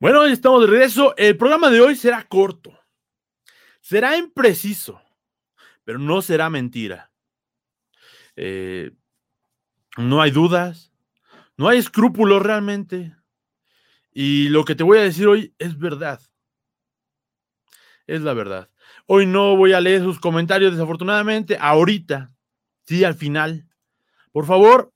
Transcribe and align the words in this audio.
Bueno, 0.00 0.24
ya 0.26 0.32
estamos 0.32 0.60
de 0.60 0.68
regreso. 0.68 1.16
El 1.16 1.36
programa 1.36 1.70
de 1.70 1.80
hoy 1.80 1.96
será 1.96 2.22
corto, 2.22 2.78
será 3.80 4.16
impreciso, 4.16 5.02
pero 5.84 5.98
no 5.98 6.22
será 6.22 6.48
mentira. 6.48 7.10
Eh, 8.36 8.92
no 9.96 10.22
hay 10.22 10.30
dudas, 10.30 10.92
no 11.56 11.68
hay 11.68 11.78
escrúpulos 11.78 12.40
realmente. 12.40 13.16
Y 14.12 14.48
lo 14.50 14.64
que 14.64 14.76
te 14.76 14.84
voy 14.84 14.98
a 14.98 15.02
decir 15.02 15.26
hoy 15.26 15.54
es 15.58 15.76
verdad. 15.76 16.20
Es 18.06 18.22
la 18.22 18.34
verdad. 18.34 18.70
Hoy 19.06 19.26
no 19.26 19.56
voy 19.56 19.72
a 19.72 19.80
leer 19.80 20.02
sus 20.02 20.20
comentarios, 20.20 20.72
desafortunadamente. 20.72 21.58
Ahorita, 21.60 22.32
sí, 22.86 23.02
al 23.02 23.14
final. 23.14 23.68
Por 24.30 24.46
favor, 24.46 24.92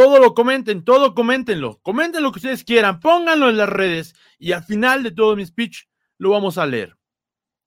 todo 0.00 0.18
lo 0.18 0.32
comenten, 0.34 0.82
todo 0.82 1.14
coméntenlo. 1.14 1.78
Comenten 1.82 2.22
lo 2.22 2.32
que 2.32 2.38
ustedes 2.38 2.64
quieran, 2.64 3.00
pónganlo 3.00 3.50
en 3.50 3.58
las 3.58 3.68
redes 3.68 4.14
y 4.38 4.52
al 4.52 4.64
final 4.64 5.02
de 5.02 5.10
todo 5.10 5.36
mi 5.36 5.44
speech 5.44 5.82
lo 6.16 6.30
vamos 6.30 6.56
a 6.56 6.64
leer. 6.64 6.96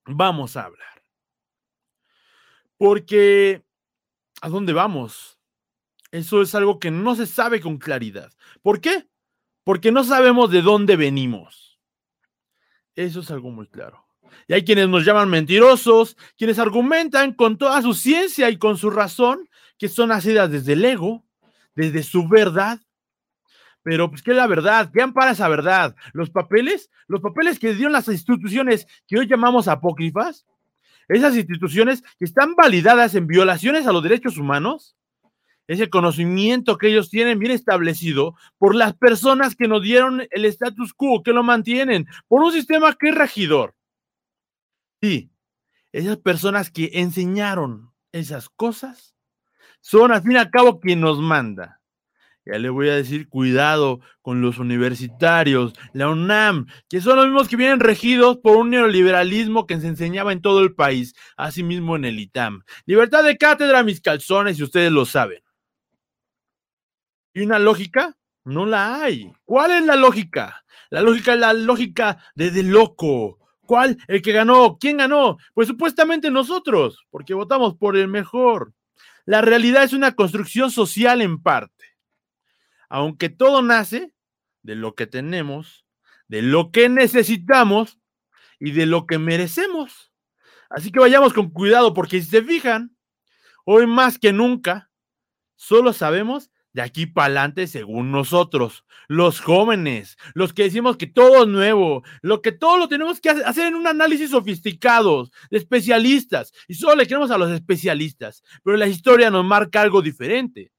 Vamos 0.06 0.58
a 0.58 0.64
hablar. 0.64 1.04
Porque, 2.76 3.64
¿a 4.42 4.50
dónde 4.50 4.74
vamos? 4.74 5.38
Eso 6.10 6.42
es 6.42 6.56
algo 6.56 6.80
que 6.80 6.90
no 6.90 7.14
se 7.14 7.28
sabe 7.28 7.62
con 7.62 7.78
claridad. 7.78 8.32
¿Por 8.64 8.82
qué? 8.82 9.08
Porque 9.64 9.92
no 9.92 10.04
sabemos 10.04 10.50
de 10.50 10.64
dónde 10.64 10.96
venimos. 10.96 11.80
Eso 12.96 13.20
es 13.20 13.30
algo 13.30 13.52
muy 13.52 13.68
claro. 13.68 14.08
Y 14.48 14.54
hay 14.54 14.66
quienes 14.66 14.90
nos 14.90 15.06
llaman 15.06 15.30
mentirosos, 15.30 16.18
quienes 16.36 16.58
argumentan 16.58 17.34
con 17.34 17.60
toda 17.60 17.80
su 17.84 17.94
ciencia 17.94 18.50
y 18.50 18.58
con 18.58 18.80
su 18.80 18.90
razón 18.90 19.48
que 19.78 19.88
son 19.88 20.10
nacidas 20.10 20.50
desde 20.50 20.74
el 20.74 20.84
ego, 20.84 21.24
desde 21.76 22.04
su 22.04 22.28
verdad. 22.28 22.80
Pero, 23.84 24.10
pues, 24.10 24.24
¿qué 24.24 24.32
es 24.32 24.38
la 24.38 24.48
verdad? 24.48 24.90
¿Qué 24.94 25.02
ampara 25.02 25.32
esa 25.32 25.48
verdad? 25.50 25.96
¿Los 26.14 26.30
papeles? 26.30 26.90
¿Los 27.08 27.22
papeles 27.22 27.60
que 27.60 27.74
dieron 27.74 27.92
las 27.92 28.08
instituciones 28.08 28.88
que 29.08 29.20
hoy 29.20 29.28
llamamos 29.28 29.68
apócrifas? 29.68 30.46
¿Esas 31.10 31.36
instituciones 31.36 32.02
que 32.18 32.26
están 32.26 32.56
validadas 32.56 33.14
en 33.16 33.28
violaciones 33.28 33.86
a 33.86 33.92
los 33.92 34.02
derechos 34.02 34.38
humanos? 34.38 34.96
Ese 35.68 35.90
conocimiento 35.90 36.78
que 36.78 36.90
ellos 36.90 37.10
tienen 37.10 37.40
bien 37.40 37.52
establecido 37.52 38.36
por 38.58 38.76
las 38.76 38.94
personas 38.96 39.56
que 39.56 39.68
nos 39.68 39.82
dieron 39.82 40.28
el 40.32 40.46
status 40.46 40.94
quo, 40.94 41.24
que 41.24 41.32
lo 41.32 41.44
mantienen, 41.44 42.06
por 42.28 42.42
un 42.42 42.52
sistema 42.52 42.94
que 42.94 43.10
es 43.10 43.16
regidor. 43.16 43.76
Sí, 45.02 45.30
esas 45.92 46.18
personas 46.18 46.70
que 46.70 46.92
enseñaron 46.94 47.94
esas 48.12 48.50
cosas 48.50 49.13
son 49.84 50.14
al 50.14 50.22
fin 50.22 50.32
y 50.32 50.38
al 50.38 50.50
cabo 50.50 50.80
quien 50.80 51.02
nos 51.02 51.20
manda. 51.20 51.82
Ya 52.46 52.58
le 52.58 52.70
voy 52.70 52.90
a 52.90 52.96
decir, 52.96 53.28
cuidado 53.28 54.00
con 54.22 54.42
los 54.42 54.58
universitarios, 54.58 55.74
la 55.94 56.10
UNAM, 56.10 56.68
que 56.90 57.02
son 57.02 57.18
los 57.18 57.26
mismos 57.26 57.48
que 57.50 57.58
vienen 57.58 57.82
regidos 57.82 58.38
por 58.38 58.58
un 58.58 58.70
neoliberalismo 58.70 59.68
que 59.68 59.80
se 59.80 59.88
enseñaba 59.88 60.32
en 60.32 60.42
todo 60.42 60.62
el 60.62 60.74
país, 60.74 61.14
asimismo 61.36 61.98
en 61.98 62.06
el 62.06 62.20
ITAM. 62.20 62.64
Libertad 62.86 63.24
de 63.24 63.38
cátedra, 63.38 63.84
mis 63.84 64.02
calzones, 64.02 64.58
y 64.58 64.64
ustedes 64.64 64.92
lo 64.92 65.06
saben. 65.06 65.42
¿Y 67.34 67.42
una 67.42 67.60
lógica? 67.60 68.18
No 68.46 68.66
la 68.66 69.02
hay. 69.02 69.34
¿Cuál 69.44 69.72
es 69.72 69.86
la 69.86 69.96
lógica? 69.96 70.64
La 70.90 71.02
lógica 71.02 71.34
es 71.34 71.40
la 71.40 71.54
lógica 71.54 72.24
de, 72.36 72.52
de 72.52 72.64
loco. 72.64 73.40
¿Cuál? 73.66 73.98
El 74.08 74.22
que 74.22 74.32
ganó. 74.32 74.78
¿Quién 74.80 74.98
ganó? 74.98 75.38
Pues 75.54 75.68
supuestamente 75.68 76.30
nosotros, 76.32 77.06
porque 77.10 77.34
votamos 77.34 77.76
por 77.76 77.98
el 77.98 78.08
mejor. 78.08 78.74
La 79.26 79.42
realidad 79.42 79.84
es 79.84 79.94
una 79.94 80.14
construcción 80.16 80.72
social 80.72 81.22
en 81.22 81.42
parte. 81.42 81.86
Aunque 82.90 83.30
todo 83.30 83.62
nace 83.62 84.14
de 84.62 84.76
lo 84.76 84.96
que 84.96 85.08
tenemos, 85.08 85.86
de 86.28 86.42
lo 86.42 86.72
que 86.72 86.90
necesitamos 86.90 88.00
y 88.60 88.72
de 88.72 88.86
lo 88.86 89.06
que 89.06 89.18
merecemos. 89.18 90.12
Así 90.70 90.92
que 90.92 91.00
vayamos 91.00 91.34
con 91.34 91.50
cuidado 91.52 91.94
porque 91.94 92.22
si 92.22 92.30
se 92.30 92.44
fijan, 92.44 92.96
hoy 93.66 93.88
más 93.88 94.20
que 94.20 94.34
nunca, 94.34 94.90
solo 95.56 95.94
sabemos 95.94 96.52
de 96.74 96.82
aquí 96.82 97.06
para 97.06 97.26
adelante 97.26 97.68
según 97.68 98.12
nosotros, 98.12 98.84
los 99.08 99.40
jóvenes, 99.40 100.18
los 100.34 100.54
que 100.54 100.64
decimos 100.64 100.98
que 100.98 101.08
todo 101.08 101.44
es 101.44 101.48
nuevo, 101.48 102.04
lo 102.22 102.42
que 102.42 102.52
todo 102.52 102.78
lo 102.78 102.88
tenemos 102.88 103.22
que 103.22 103.30
hacer 103.30 103.68
en 103.68 103.76
un 103.76 103.88
análisis 103.88 104.32
sofisticado, 104.32 105.30
de 105.52 105.58
especialistas, 105.58 106.52
y 106.68 106.74
solo 106.74 106.96
le 106.96 107.08
queremos 107.08 107.32
a 107.32 107.38
los 107.38 107.52
especialistas, 107.52 108.44
pero 108.64 108.76
la 108.76 108.88
historia 108.88 109.30
nos 109.30 109.46
marca 109.46 109.82
algo 109.82 110.02
diferente. 110.02 110.72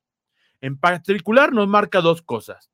En 0.61 0.79
particular 0.79 1.53
nos 1.53 1.69
marca 1.69 2.01
dos 2.01 2.23
cosas. 2.23 2.71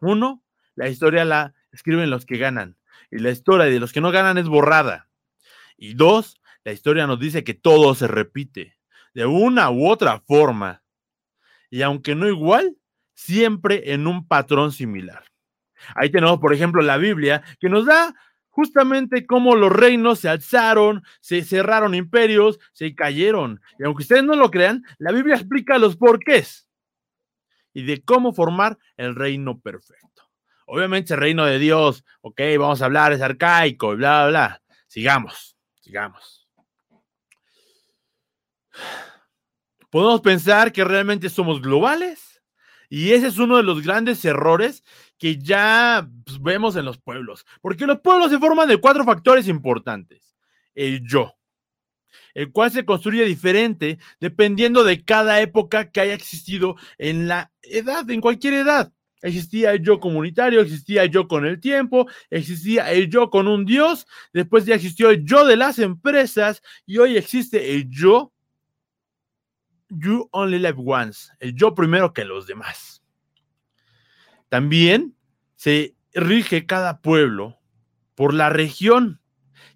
Uno, 0.00 0.42
la 0.74 0.88
historia 0.88 1.24
la 1.24 1.54
escriben 1.72 2.10
los 2.10 2.26
que 2.26 2.36
ganan, 2.36 2.76
y 3.10 3.18
la 3.18 3.30
historia 3.30 3.66
de 3.66 3.80
los 3.80 3.92
que 3.92 4.00
no 4.00 4.10
ganan 4.10 4.36
es 4.36 4.48
borrada. 4.48 5.08
Y 5.78 5.94
dos, 5.94 6.40
la 6.64 6.72
historia 6.72 7.06
nos 7.06 7.18
dice 7.18 7.42
que 7.42 7.54
todo 7.54 7.94
se 7.94 8.06
repite, 8.06 8.76
de 9.14 9.24
una 9.24 9.70
u 9.70 9.88
otra 9.88 10.20
forma 10.20 10.82
y 11.70 11.82
aunque 11.82 12.14
no 12.14 12.28
igual, 12.28 12.76
siempre 13.14 13.92
en 13.92 14.06
un 14.06 14.26
patrón 14.26 14.72
similar. 14.72 15.24
Ahí 15.94 16.10
tenemos, 16.10 16.38
por 16.40 16.52
ejemplo, 16.52 16.82
la 16.82 16.96
Biblia, 16.96 17.42
que 17.58 17.68
nos 17.68 17.86
da 17.86 18.14
justamente 18.48 19.26
cómo 19.26 19.54
los 19.54 19.72
reinos 19.72 20.18
se 20.18 20.28
alzaron, 20.28 21.02
se 21.20 21.42
cerraron 21.42 21.94
imperios, 21.94 22.58
se 22.72 22.94
cayeron. 22.94 23.60
Y 23.78 23.84
aunque 23.84 24.02
ustedes 24.02 24.24
no 24.24 24.36
lo 24.36 24.50
crean, 24.50 24.84
la 24.98 25.12
Biblia 25.12 25.36
explica 25.36 25.78
los 25.78 25.96
porqués 25.96 26.68
y 27.72 27.84
de 27.84 28.02
cómo 28.02 28.32
formar 28.32 28.76
el 28.96 29.14
reino 29.14 29.60
perfecto. 29.60 30.28
Obviamente 30.66 31.14
el 31.14 31.20
reino 31.20 31.46
de 31.46 31.58
Dios, 31.58 32.04
ok, 32.20 32.40
vamos 32.58 32.82
a 32.82 32.86
hablar, 32.86 33.12
es 33.12 33.22
arcaico, 33.22 33.96
bla, 33.96 34.26
bla, 34.26 34.28
bla. 34.28 34.62
Sigamos, 34.86 35.56
sigamos 35.80 36.40
podemos 39.90 40.20
pensar 40.20 40.72
que 40.72 40.84
realmente 40.84 41.28
somos 41.28 41.60
globales. 41.60 42.42
Y 42.88 43.12
ese 43.12 43.28
es 43.28 43.38
uno 43.38 43.56
de 43.56 43.62
los 43.62 43.82
grandes 43.82 44.24
errores 44.24 44.82
que 45.18 45.38
ya 45.38 46.08
pues, 46.24 46.42
vemos 46.42 46.74
en 46.76 46.84
los 46.84 46.98
pueblos. 46.98 47.46
Porque 47.60 47.86
los 47.86 48.00
pueblos 48.00 48.30
se 48.30 48.38
forman 48.38 48.68
de 48.68 48.78
cuatro 48.78 49.04
factores 49.04 49.46
importantes. 49.46 50.36
El 50.74 51.06
yo, 51.06 51.34
el 52.34 52.52
cual 52.52 52.70
se 52.70 52.84
construye 52.84 53.24
diferente 53.24 53.98
dependiendo 54.20 54.84
de 54.84 55.04
cada 55.04 55.40
época 55.40 55.90
que 55.90 56.00
haya 56.00 56.14
existido 56.14 56.76
en 56.98 57.28
la 57.28 57.52
edad, 57.62 58.08
en 58.10 58.20
cualquier 58.20 58.54
edad. 58.54 58.92
Existía 59.22 59.72
el 59.72 59.82
yo 59.82 60.00
comunitario, 60.00 60.60
existía 60.60 61.02
el 61.02 61.10
yo 61.10 61.28
con 61.28 61.44
el 61.44 61.60
tiempo, 61.60 62.08
existía 62.30 62.90
el 62.90 63.10
yo 63.10 63.28
con 63.28 63.48
un 63.48 63.66
dios, 63.66 64.06
después 64.32 64.64
ya 64.64 64.76
existió 64.76 65.10
el 65.10 65.24
yo 65.26 65.44
de 65.44 65.56
las 65.56 65.78
empresas 65.78 66.62
y 66.86 66.98
hoy 66.98 67.18
existe 67.18 67.74
el 67.74 67.90
yo 67.90 68.32
You 69.90 70.28
Only 70.32 70.58
Live 70.58 70.76
Once, 70.78 71.32
el 71.40 71.54
yo 71.54 71.74
primero 71.74 72.12
que 72.12 72.24
los 72.24 72.46
demás. 72.46 73.02
También 74.48 75.16
se 75.56 75.94
rige 76.12 76.66
cada 76.66 77.00
pueblo 77.00 77.58
por 78.14 78.34
la 78.34 78.50
región. 78.50 79.20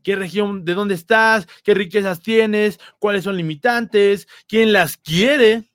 ¿Qué 0.03 0.17
región, 0.17 0.65
de 0.65 0.75
dónde 0.75 0.95
estás? 0.95 1.47
¿Qué 1.63 1.73
riquezas 1.73 2.21
tienes? 2.21 2.79
¿Cuáles 2.99 3.25
son 3.25 3.37
limitantes? 3.37 4.29
¿Quién 4.47 4.73
las 4.73 4.97
quiere? 4.99 5.71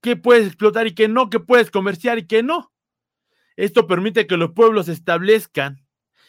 ¿Qué 0.00 0.16
puedes 0.16 0.46
explotar 0.46 0.86
y 0.86 0.94
qué 0.94 1.08
no? 1.08 1.30
¿Qué 1.30 1.38
puedes 1.38 1.70
comerciar 1.70 2.18
y 2.18 2.26
qué 2.26 2.42
no? 2.42 2.72
Esto 3.56 3.86
permite 3.86 4.26
que 4.26 4.36
los 4.36 4.52
pueblos 4.52 4.86
se 4.86 4.92
establezcan 4.92 5.86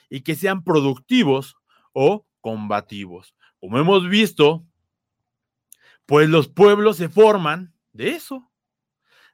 y 0.09 0.21
que 0.21 0.35
sean 0.35 0.63
productivos 0.63 1.55
o 1.93 2.27
combativos. 2.41 3.35
Como 3.59 3.79
hemos 3.79 4.07
visto, 4.07 4.66
pues 6.07 6.29
los 6.29 6.47
pueblos 6.47 6.97
se 6.97 7.09
forman 7.09 7.75
de 7.91 8.11
eso. 8.11 8.49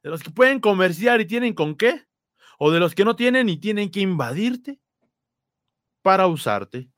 De 0.01 0.09
los 0.09 0.21
que 0.21 0.31
pueden 0.31 0.59
comerciar 0.59 1.21
y 1.21 1.25
tienen 1.25 1.53
con 1.53 1.75
qué. 1.75 2.05
O 2.57 2.71
de 2.71 2.79
los 2.79 2.93
que 2.93 3.05
no 3.05 3.15
tienen 3.15 3.47
y 3.47 3.57
tienen 3.57 3.89
que 3.89 4.01
invadirte 4.01 4.81
para 6.01 6.27
usarte 6.27 6.89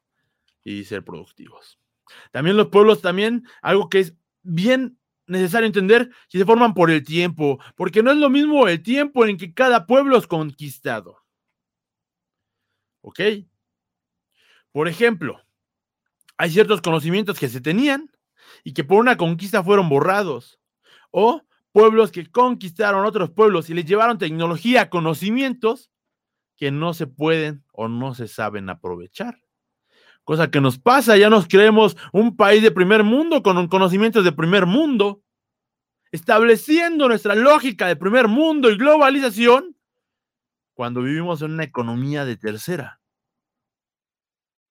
y 0.63 0.85
ser 0.85 1.03
productivos. 1.03 1.79
También 2.31 2.57
los 2.57 2.69
pueblos, 2.69 3.01
también 3.01 3.45
algo 3.61 3.89
que 3.89 3.99
es 3.99 4.15
bien 4.41 4.97
necesario 5.27 5.67
entender, 5.67 6.09
si 6.27 6.37
se 6.37 6.45
forman 6.45 6.73
por 6.73 6.89
el 6.89 7.03
tiempo, 7.03 7.59
porque 7.75 8.01
no 8.01 8.11
es 8.11 8.17
lo 8.17 8.29
mismo 8.29 8.67
el 8.67 8.81
tiempo 8.81 9.25
en 9.25 9.37
que 9.37 9.53
cada 9.53 9.85
pueblo 9.85 10.17
es 10.17 10.27
conquistado. 10.27 11.25
¿Ok? 13.01 13.19
Por 14.71 14.87
ejemplo, 14.87 15.41
hay 16.37 16.51
ciertos 16.51 16.81
conocimientos 16.81 17.39
que 17.39 17.49
se 17.49 17.61
tenían 17.61 18.14
y 18.65 18.73
que 18.73 18.83
por 18.83 18.99
una 18.99 19.15
conquista 19.15 19.63
fueron 19.63 19.87
borrados. 19.87 20.59
O 21.11 21.41
pueblos 21.71 22.11
que 22.11 22.29
conquistaron 22.29 23.05
otros 23.05 23.29
pueblos 23.29 23.69
y 23.69 23.73
les 23.73 23.85
llevaron 23.85 24.17
tecnología, 24.17 24.89
conocimientos 24.89 25.91
que 26.57 26.71
no 26.71 26.93
se 26.93 27.07
pueden 27.07 27.63
o 27.71 27.87
no 27.87 28.15
se 28.15 28.27
saben 28.27 28.69
aprovechar. 28.69 29.39
Cosa 30.23 30.49
que 30.49 30.59
nos 30.59 30.79
pasa, 30.79 31.15
ya 31.15 31.29
nos 31.29 31.47
creemos 31.47 31.95
un 32.11 32.35
país 32.35 32.63
de 32.63 32.71
primer 32.71 33.03
mundo 33.03 33.43
con 33.43 33.67
conocimientos 33.67 34.25
de 34.25 34.31
primer 34.31 34.65
mundo, 34.65 35.21
estableciendo 36.11 37.07
nuestra 37.07 37.35
lógica 37.35 37.87
de 37.87 37.95
primer 37.95 38.27
mundo 38.27 38.71
y 38.71 38.77
globalización 38.77 39.77
cuando 40.73 41.03
vivimos 41.03 41.41
en 41.43 41.51
una 41.51 41.63
economía 41.63 42.25
de 42.25 42.35
tercera. 42.35 42.99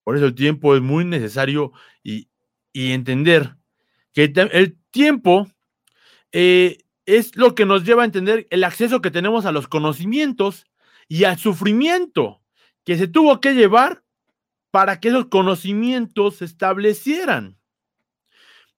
Por 0.02 0.16
eso 0.16 0.26
el 0.26 0.34
tiempo 0.34 0.74
es 0.74 0.82
muy 0.82 1.04
necesario 1.04 1.72
y, 2.02 2.28
entender 2.74 3.56
que 4.14 4.32
el 4.52 4.78
tiempo 4.90 5.48
eh, 6.32 6.78
es 7.04 7.36
lo 7.36 7.54
que 7.54 7.66
nos 7.66 7.84
lleva 7.84 8.02
a 8.02 8.06
entender 8.06 8.46
el 8.50 8.64
acceso 8.64 9.00
que 9.00 9.10
tenemos 9.10 9.44
a 9.44 9.52
los 9.52 9.68
conocimientos 9.68 10.66
y 11.08 11.24
al 11.24 11.36
sufrimiento 11.36 12.40
que 12.84 12.96
se 12.96 13.08
tuvo 13.08 13.40
que 13.40 13.54
llevar 13.54 14.02
para 14.70 15.00
que 15.00 15.08
esos 15.08 15.26
conocimientos 15.26 16.36
se 16.36 16.44
establecieran. 16.44 17.58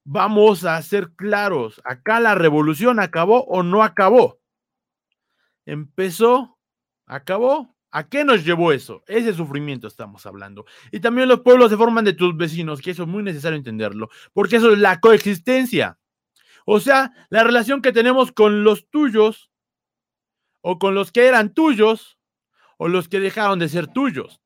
Vamos 0.05 0.65
a 0.65 0.81
ser 0.83 1.13
claros, 1.17 1.81
acá 1.85 2.21
la 2.21 2.35
revolución 2.35 3.01
acabó 3.01 3.45
o 3.45 3.63
no 3.63 3.83
acabó. 3.83 4.41
Empezó, 5.67 6.59
acabó. 7.07 7.76
¿A 7.97 8.07
qué 8.11 8.25
nos 8.25 8.45
llevó 8.45 8.73
eso? 8.73 9.03
Ese 9.07 9.33
sufrimiento 9.33 9.87
estamos 9.87 10.27
hablando. 10.27 10.67
Y 10.93 11.01
también 11.01 11.29
los 11.29 11.41
pueblos 11.41 11.71
se 11.71 11.79
forman 11.79 12.05
de 12.05 12.13
tus 12.13 12.37
vecinos, 12.37 12.83
que 12.83 12.91
eso 12.91 13.05
es 13.05 13.09
muy 13.09 13.23
necesario 13.23 13.57
entenderlo, 13.57 14.11
porque 14.35 14.57
eso 14.57 14.71
es 14.75 14.79
la 14.79 15.01
coexistencia. 15.01 15.99
O 16.67 16.79
sea, 16.79 17.13
la 17.31 17.43
relación 17.43 17.81
que 17.81 17.93
tenemos 17.93 18.33
con 18.33 18.65
los 18.65 18.91
tuyos, 18.91 19.51
o 20.61 20.79
con 20.79 20.95
los 20.95 21.11
que 21.11 21.25
eran 21.25 21.55
tuyos, 21.55 22.19
o 22.77 22.89
los 22.89 23.09
que 23.09 23.19
dejaron 23.19 23.59
de 23.59 23.71
ser 23.71 23.87
tuyos. 23.87 24.43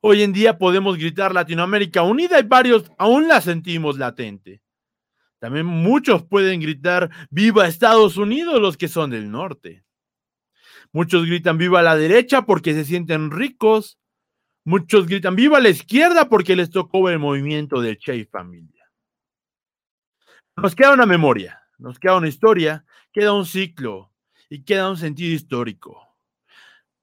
Hoy 0.00 0.24
en 0.24 0.32
día 0.32 0.58
podemos 0.58 0.98
gritar 0.98 1.32
Latinoamérica 1.32 2.02
unida 2.02 2.40
y 2.40 2.42
varios 2.42 2.90
aún 2.98 3.28
la 3.28 3.40
sentimos 3.40 3.98
latente. 3.98 4.62
También 5.38 5.64
muchos 5.64 6.24
pueden 6.24 6.58
gritar 6.58 7.08
viva 7.30 7.68
Estados 7.68 8.16
Unidos 8.16 8.60
los 8.60 8.76
que 8.76 8.88
son 8.88 9.10
del 9.10 9.30
norte. 9.30 9.84
Muchos 10.92 11.26
gritan 11.26 11.58
viva 11.58 11.82
la 11.82 11.96
derecha 11.96 12.42
porque 12.42 12.72
se 12.74 12.84
sienten 12.84 13.30
ricos. 13.30 13.98
Muchos 14.64 15.06
gritan 15.06 15.36
viva 15.36 15.60
la 15.60 15.68
izquierda 15.68 16.28
porque 16.28 16.56
les 16.56 16.70
tocó 16.70 17.08
el 17.08 17.18
movimiento 17.18 17.80
del 17.80 17.98
Che 17.98 18.24
familia. 18.26 18.90
Nos 20.56 20.74
queda 20.74 20.92
una 20.92 21.06
memoria, 21.06 21.62
nos 21.78 21.98
queda 21.98 22.16
una 22.16 22.28
historia, 22.28 22.84
queda 23.12 23.32
un 23.32 23.46
ciclo 23.46 24.12
y 24.48 24.64
queda 24.64 24.90
un 24.90 24.96
sentido 24.96 25.34
histórico. 25.34 26.16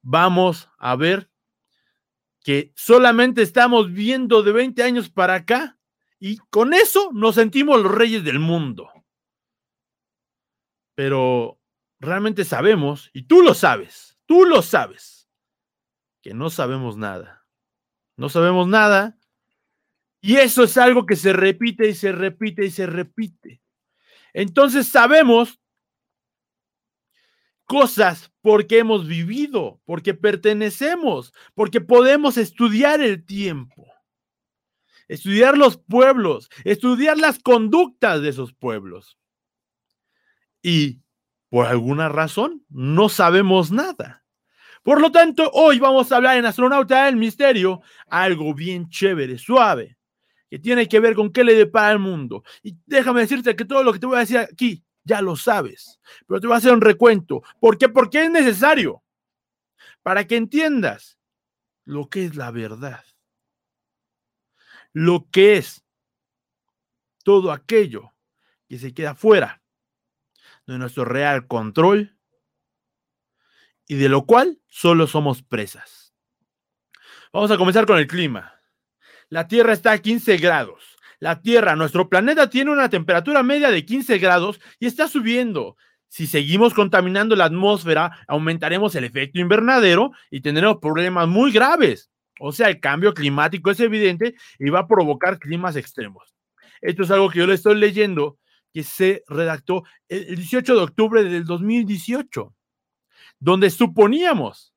Vamos 0.02 0.70
a 0.78 0.96
ver 0.96 1.30
que 2.44 2.72
solamente 2.76 3.42
estamos 3.42 3.92
viendo 3.92 4.44
de 4.44 4.52
20 4.52 4.84
años 4.84 5.10
para 5.10 5.36
acá 5.36 5.80
y 6.20 6.38
con 6.50 6.74
eso 6.74 7.12
nos 7.14 7.36
sentimos 7.36 7.82
los 7.82 7.92
reyes 7.92 8.24
del 8.24 8.40
mundo. 8.40 8.90
Pero 10.96 11.60
realmente 12.00 12.46
sabemos, 12.46 13.10
y 13.14 13.24
tú 13.24 13.42
lo 13.42 13.54
sabes, 13.54 14.18
tú 14.26 14.46
lo 14.46 14.62
sabes, 14.62 15.30
que 16.22 16.34
no 16.34 16.50
sabemos 16.50 16.98
nada. 16.98 17.46
No 18.18 18.30
sabemos 18.30 18.68
nada 18.68 19.18
y 20.22 20.38
eso 20.38 20.64
es 20.64 20.76
algo 20.78 21.06
que 21.06 21.16
se 21.16 21.34
repite 21.34 21.88
y 21.88 21.94
se 21.94 22.12
repite 22.12 22.66
y 22.66 22.72
se 22.72 22.88
repite. 22.88 23.62
Entonces 24.34 24.88
sabemos 24.88 25.62
cosas 27.66 28.32
porque 28.42 28.80
hemos 28.80 29.08
vivido, 29.08 29.82
porque 29.86 30.16
pertenecemos, 30.16 31.32
porque 31.54 31.80
podemos 31.80 32.38
estudiar 32.38 33.02
el 33.02 33.24
tiempo, 33.24 33.86
estudiar 35.08 35.60
los 35.60 35.78
pueblos, 35.78 36.50
estudiar 36.64 37.20
las 37.20 37.38
conductas 37.38 38.24
de 38.24 38.30
esos 38.30 38.52
pueblos. 38.52 39.20
Y 40.64 41.02
por 41.50 41.68
alguna 41.68 42.10
razón 42.10 42.66
no 42.70 43.10
sabemos 43.10 43.72
nada. 43.72 44.24
Por 44.84 45.02
lo 45.02 45.12
tanto, 45.12 45.50
hoy 45.54 45.80
vamos 45.80 46.12
a 46.12 46.18
hablar 46.18 46.38
en 46.38 46.46
Astronauta 46.46 47.06
del 47.06 47.16
Misterio 47.16 47.82
algo 48.08 48.54
bien 48.54 48.88
chévere, 48.88 49.38
suave, 49.38 49.98
que 50.50 50.60
tiene 50.60 50.88
que 50.88 51.00
ver 51.00 51.16
con 51.16 51.32
qué 51.32 51.44
le 51.44 51.56
depara 51.56 51.92
el 51.92 52.00
mundo. 52.00 52.44
Y 52.62 52.78
déjame 52.86 53.22
decirte 53.22 53.56
que 53.56 53.66
todo 53.66 53.84
lo 53.84 53.92
que 53.92 54.00
te 54.00 54.06
voy 54.06 54.18
a 54.18 54.20
decir 54.20 54.38
aquí 54.38 54.84
ya 55.04 55.22
lo 55.22 55.36
sabes, 55.36 56.00
pero 56.28 56.40
te 56.40 56.48
voy 56.48 56.56
a 56.56 56.58
hacer 56.58 56.72
un 56.72 56.82
recuento. 56.82 57.42
¿Por 57.60 57.78
qué? 57.78 57.90
Porque 57.90 58.26
es 58.26 58.32
necesario 58.32 59.04
para 60.04 60.28
que 60.28 60.36
entiendas 60.36 61.18
lo 61.84 62.08
que 62.08 62.26
es 62.26 62.36
la 62.36 62.52
verdad, 62.52 63.04
lo 64.94 65.28
que 65.32 65.58
es 65.58 65.84
todo 67.24 67.52
aquello 67.52 68.14
que 68.68 68.78
se 68.78 68.94
queda 68.94 69.16
fuera 69.16 69.64
de 70.68 70.78
nuestro 70.78 71.06
real 71.06 71.48
control 71.48 72.18
y 73.88 73.96
de 73.96 74.10
lo 74.10 74.26
cual 74.26 74.60
solo 74.68 75.08
somos 75.08 75.44
presas. 75.44 76.14
Vamos 77.32 77.52
a 77.52 77.58
comenzar 77.58 77.86
con 77.86 77.98
el 77.98 78.08
clima. 78.08 78.54
La 79.30 79.48
Tierra 79.48 79.74
está 79.74 79.92
a 79.92 79.98
15 80.00 80.38
grados. 80.38 80.98
La 81.20 81.42
Tierra, 81.42 81.76
nuestro 81.76 82.10
planeta, 82.10 82.50
tiene 82.50 82.72
una 82.72 82.90
temperatura 82.90 83.44
media 83.44 83.72
de 83.72 83.86
15 83.86 84.18
grados 84.18 84.60
y 84.80 84.86
está 84.86 85.08
subiendo. 85.08 85.76
Si 86.08 86.28
seguimos 86.28 86.74
contaminando 86.74 87.36
la 87.36 87.46
atmósfera, 87.46 88.20
aumentaremos 88.28 88.96
el 88.96 89.04
efecto 89.04 89.40
invernadero 89.40 90.12
y 90.32 90.42
tendremos 90.42 90.78
problemas 90.82 91.28
muy 91.28 91.52
graves. 91.52 92.10
O 92.40 92.52
sea, 92.52 92.70
el 92.70 92.80
cambio 92.80 93.14
climático 93.14 93.72
es 93.72 93.80
evidente 93.80 94.36
y 94.60 94.70
va 94.70 94.82
a 94.82 94.88
provocar 94.88 95.40
climas 95.40 95.76
extremos. 95.76 96.36
Esto 96.82 97.04
es 97.04 97.12
algo 97.12 97.30
que 97.30 97.40
yo 97.40 97.48
le 97.48 97.56
estoy 97.56 97.76
leyendo 97.76 98.38
que 98.76 98.84
se 98.84 99.24
redactó 99.30 99.86
el 100.10 100.36
18 100.36 100.76
de 100.76 100.82
octubre 100.82 101.24
del 101.24 101.46
2018, 101.46 102.54
donde 103.40 103.70
suponíamos 103.70 104.74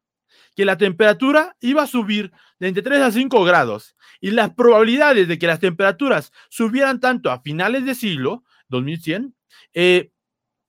que 0.55 0.65
la 0.65 0.79
temperatura 0.79 1.57
iba 1.59 1.83
a 1.83 1.89
subir 1.89 2.31
de 2.61 2.69
entre 2.69 2.85
3 2.85 3.01
a 3.01 3.11
5 3.11 3.43
grados 3.43 3.97
y 4.21 4.31
las 4.31 4.55
probabilidades 4.55 5.27
de 5.27 5.37
que 5.37 5.49
las 5.49 5.59
temperaturas 5.59 6.31
subieran 6.49 7.01
tanto 7.01 7.33
a 7.33 7.41
finales 7.41 7.85
de 7.87 7.97
siglo, 7.97 8.45
2100, 8.69 9.35
eh, 9.75 10.13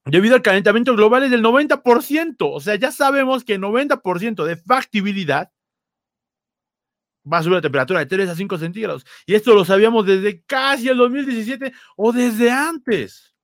debido 0.06 0.34
al 0.34 0.42
calentamiento 0.42 0.96
global 0.96 1.22
es 1.22 1.30
del 1.30 1.44
90%. 1.44 2.36
O 2.40 2.60
sea, 2.60 2.78
ya 2.78 2.92
sabemos 2.92 3.44
que 3.44 3.60
90% 3.60 4.44
de 4.44 4.56
factibilidad 4.56 5.52
va 7.32 7.40
a 7.40 7.44
subir 7.44 7.56
la 7.56 7.62
temperatura 7.62 8.00
de 8.00 8.06
3 8.06 8.30
a 8.30 8.36
5 8.36 8.58
centígrados. 8.58 9.06
Y 9.26 9.36
esto 9.36 9.54
lo 9.54 9.66
sabíamos 9.66 10.06
desde 10.06 10.42
casi 10.44 10.90
el 10.90 10.98
2017 10.98 11.72
o 11.96 12.12
desde 12.12 12.52
antes. 12.52 13.36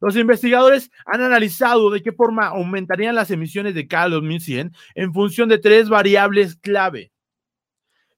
Los 0.00 0.16
investigadores 0.16 0.90
han 1.04 1.22
analizado 1.22 1.90
de 1.90 2.02
qué 2.02 2.12
forma 2.12 2.46
aumentarían 2.46 3.14
las 3.14 3.30
emisiones 3.30 3.74
de 3.74 3.88
cada 3.88 4.10
2100 4.10 4.72
en 4.94 5.12
función 5.12 5.48
de 5.48 5.58
tres 5.58 5.88
variables 5.88 6.56
clave. 6.56 7.12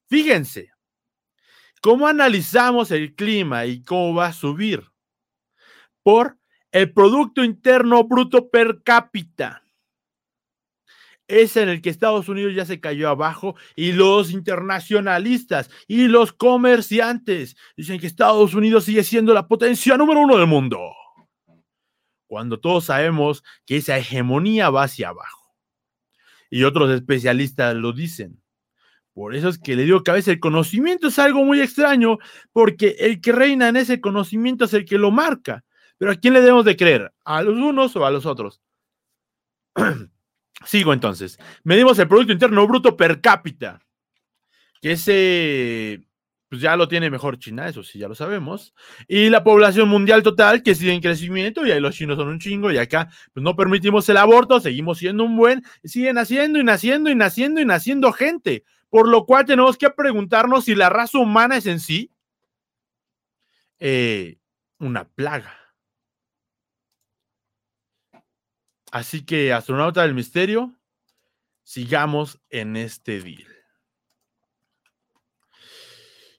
Fíjense, 0.07 0.69
¿cómo 1.81 2.07
analizamos 2.07 2.91
el 2.91 3.15
clima 3.15 3.65
y 3.65 3.81
cómo 3.83 4.13
va 4.13 4.27
a 4.27 4.33
subir? 4.33 4.83
Por 6.03 6.37
el 6.71 6.91
Producto 6.93 7.43
Interno 7.43 8.03
Bruto 8.03 8.49
per 8.49 8.81
cápita. 8.83 9.63
Es 11.31 11.57
en 11.57 11.69
el 11.69 11.81
que 11.81 11.89
Estados 11.89 12.27
Unidos 12.29 12.53
ya 12.55 12.65
se 12.65 12.79
cayó 12.79 13.09
abajo 13.09 13.55
y 13.75 13.93
los 13.93 14.31
internacionalistas 14.31 15.69
y 15.87 16.07
los 16.07 16.33
comerciantes 16.33 17.55
dicen 17.77 17.99
que 17.99 18.07
Estados 18.07 18.53
Unidos 18.53 18.85
sigue 18.85 19.03
siendo 19.03 19.33
la 19.33 19.47
potencia 19.47 19.97
número 19.97 20.21
uno 20.21 20.37
del 20.37 20.47
mundo 20.47 20.79
cuando 22.31 22.61
todos 22.61 22.85
sabemos 22.85 23.43
que 23.65 23.75
esa 23.75 23.97
hegemonía 23.97 24.69
va 24.69 24.83
hacia 24.83 25.09
abajo. 25.09 25.53
Y 26.49 26.63
otros 26.63 26.89
especialistas 26.91 27.75
lo 27.75 27.91
dicen. 27.91 28.41
Por 29.13 29.35
eso 29.35 29.49
es 29.49 29.59
que 29.59 29.75
le 29.75 29.83
digo 29.83 30.01
que 30.01 30.11
a 30.11 30.13
veces 30.13 30.35
el 30.35 30.39
conocimiento 30.39 31.09
es 31.09 31.19
algo 31.19 31.43
muy 31.43 31.59
extraño, 31.59 32.19
porque 32.53 32.95
el 32.99 33.19
que 33.19 33.33
reina 33.33 33.67
en 33.67 33.75
ese 33.75 33.99
conocimiento 33.99 34.63
es 34.63 34.73
el 34.73 34.85
que 34.85 34.97
lo 34.97 35.11
marca. 35.11 35.65
Pero 35.97 36.13
¿a 36.13 36.15
quién 36.15 36.33
le 36.33 36.39
debemos 36.39 36.63
de 36.63 36.77
creer? 36.77 37.13
¿A 37.25 37.41
los 37.41 37.57
unos 37.57 37.97
o 37.97 38.05
a 38.05 38.11
los 38.11 38.25
otros? 38.25 38.61
Sigo 40.65 40.93
entonces. 40.93 41.39
Medimos 41.63 41.97
el 41.99 42.07
Producto 42.07 42.33
Interno 42.33 42.67
Bruto 42.67 42.95
per 42.95 43.21
cápita, 43.21 43.81
que 44.81 44.93
ese 44.93 46.01
pues 46.51 46.59
ya 46.59 46.75
lo 46.75 46.89
tiene 46.89 47.09
mejor 47.09 47.39
China, 47.39 47.69
eso 47.69 47.81
sí, 47.81 47.97
ya 47.97 48.09
lo 48.09 48.13
sabemos. 48.13 48.73
Y 49.07 49.29
la 49.29 49.41
población 49.41 49.87
mundial 49.87 50.21
total, 50.21 50.61
que 50.61 50.75
sigue 50.75 50.91
en 50.91 50.99
crecimiento, 50.99 51.65
y 51.65 51.71
ahí 51.71 51.79
los 51.79 51.95
chinos 51.95 52.17
son 52.17 52.27
un 52.27 52.39
chingo, 52.39 52.69
y 52.69 52.77
acá 52.77 53.09
pues 53.33 53.41
no 53.41 53.55
permitimos 53.55 54.09
el 54.09 54.17
aborto, 54.17 54.59
seguimos 54.59 54.97
siendo 54.97 55.23
un 55.23 55.37
buen, 55.37 55.63
siguen 55.85 56.15
naciendo 56.15 56.59
y 56.59 56.65
naciendo 56.65 57.09
y 57.09 57.15
naciendo 57.15 57.61
y 57.61 57.65
naciendo 57.65 58.11
gente. 58.11 58.65
Por 58.89 59.07
lo 59.07 59.25
cual 59.25 59.45
tenemos 59.45 59.77
que 59.77 59.89
preguntarnos 59.91 60.65
si 60.65 60.75
la 60.75 60.89
raza 60.89 61.19
humana 61.19 61.55
es 61.55 61.67
en 61.67 61.79
sí 61.79 62.11
eh, 63.79 64.37
una 64.77 65.05
plaga. 65.05 65.60
Así 68.91 69.25
que, 69.25 69.53
astronauta 69.53 70.03
del 70.03 70.13
misterio, 70.13 70.75
sigamos 71.63 72.39
en 72.49 72.75
este 72.75 73.21
deal. 73.21 73.47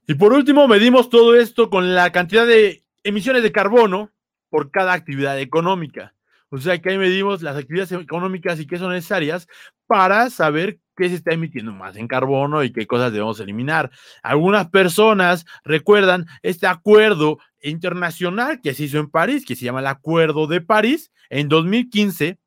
Y 0.07 0.15
por 0.15 0.33
último, 0.33 0.69
medimos 0.69 1.09
todo 1.09 1.35
esto 1.35 1.71
con 1.71 1.95
la 1.95 2.13
cantidad 2.13 2.47
de 2.47 2.85
emisiones 3.05 3.43
de 3.43 3.53
carbono 3.53 4.13
por 4.51 4.71
cada 4.71 4.93
actividad 4.93 5.41
económica. 5.41 6.15
O 6.51 6.59
sea 6.59 6.79
que 6.83 6.91
ahí 6.91 6.99
medimos 6.99 7.41
las 7.41 7.57
actividades 7.57 7.93
económicas 7.93 8.61
y 8.61 8.67
qué 8.67 8.77
son 8.77 8.93
necesarias 8.93 9.49
para 9.87 10.29
saber 10.29 10.79
qué 10.97 11.09
se 11.09 11.15
está 11.15 11.33
emitiendo 11.33 11.73
más 11.73 11.97
en 11.97 12.09
carbono 12.09 12.63
y 12.63 12.73
qué 12.73 12.87
cosas 12.87 13.13
debemos 13.13 13.41
eliminar. 13.41 13.91
Algunas 14.23 14.69
personas 14.69 15.47
recuerdan 15.65 16.27
este 16.43 16.67
acuerdo 16.67 17.39
internacional 17.63 18.61
que 18.61 18.75
se 18.75 18.85
hizo 18.85 18.99
en 18.99 19.09
París, 19.09 19.47
que 19.47 19.57
se 19.57 19.65
llama 19.65 19.81
el 19.81 19.87
Acuerdo 19.87 20.47
de 20.47 20.61
París 20.61 21.11
en 21.31 21.49
2015, 21.49 22.39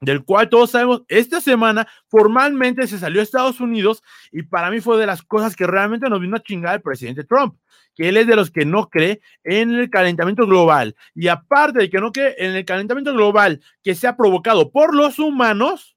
del 0.00 0.24
cual 0.24 0.48
todos 0.48 0.70
sabemos, 0.70 1.02
esta 1.08 1.40
semana 1.40 1.88
formalmente 2.08 2.86
se 2.86 2.98
salió 2.98 3.20
a 3.20 3.24
Estados 3.24 3.60
Unidos 3.60 4.02
y 4.30 4.42
para 4.42 4.70
mí 4.70 4.80
fue 4.80 4.98
de 4.98 5.06
las 5.06 5.22
cosas 5.22 5.56
que 5.56 5.66
realmente 5.66 6.08
nos 6.08 6.20
vino 6.20 6.36
a 6.36 6.42
chingar 6.42 6.76
el 6.76 6.82
presidente 6.82 7.24
Trump, 7.24 7.58
que 7.94 8.08
él 8.08 8.16
es 8.16 8.26
de 8.26 8.36
los 8.36 8.50
que 8.50 8.64
no 8.64 8.88
cree 8.88 9.20
en 9.42 9.72
el 9.72 9.90
calentamiento 9.90 10.46
global. 10.46 10.94
Y 11.14 11.28
aparte 11.28 11.80
de 11.80 11.90
que 11.90 11.98
no 11.98 12.12
cree 12.12 12.36
en 12.38 12.54
el 12.54 12.64
calentamiento 12.64 13.12
global 13.12 13.60
que 13.82 13.94
se 13.94 14.06
ha 14.06 14.16
provocado 14.16 14.70
por 14.70 14.94
los 14.94 15.18
humanos, 15.18 15.96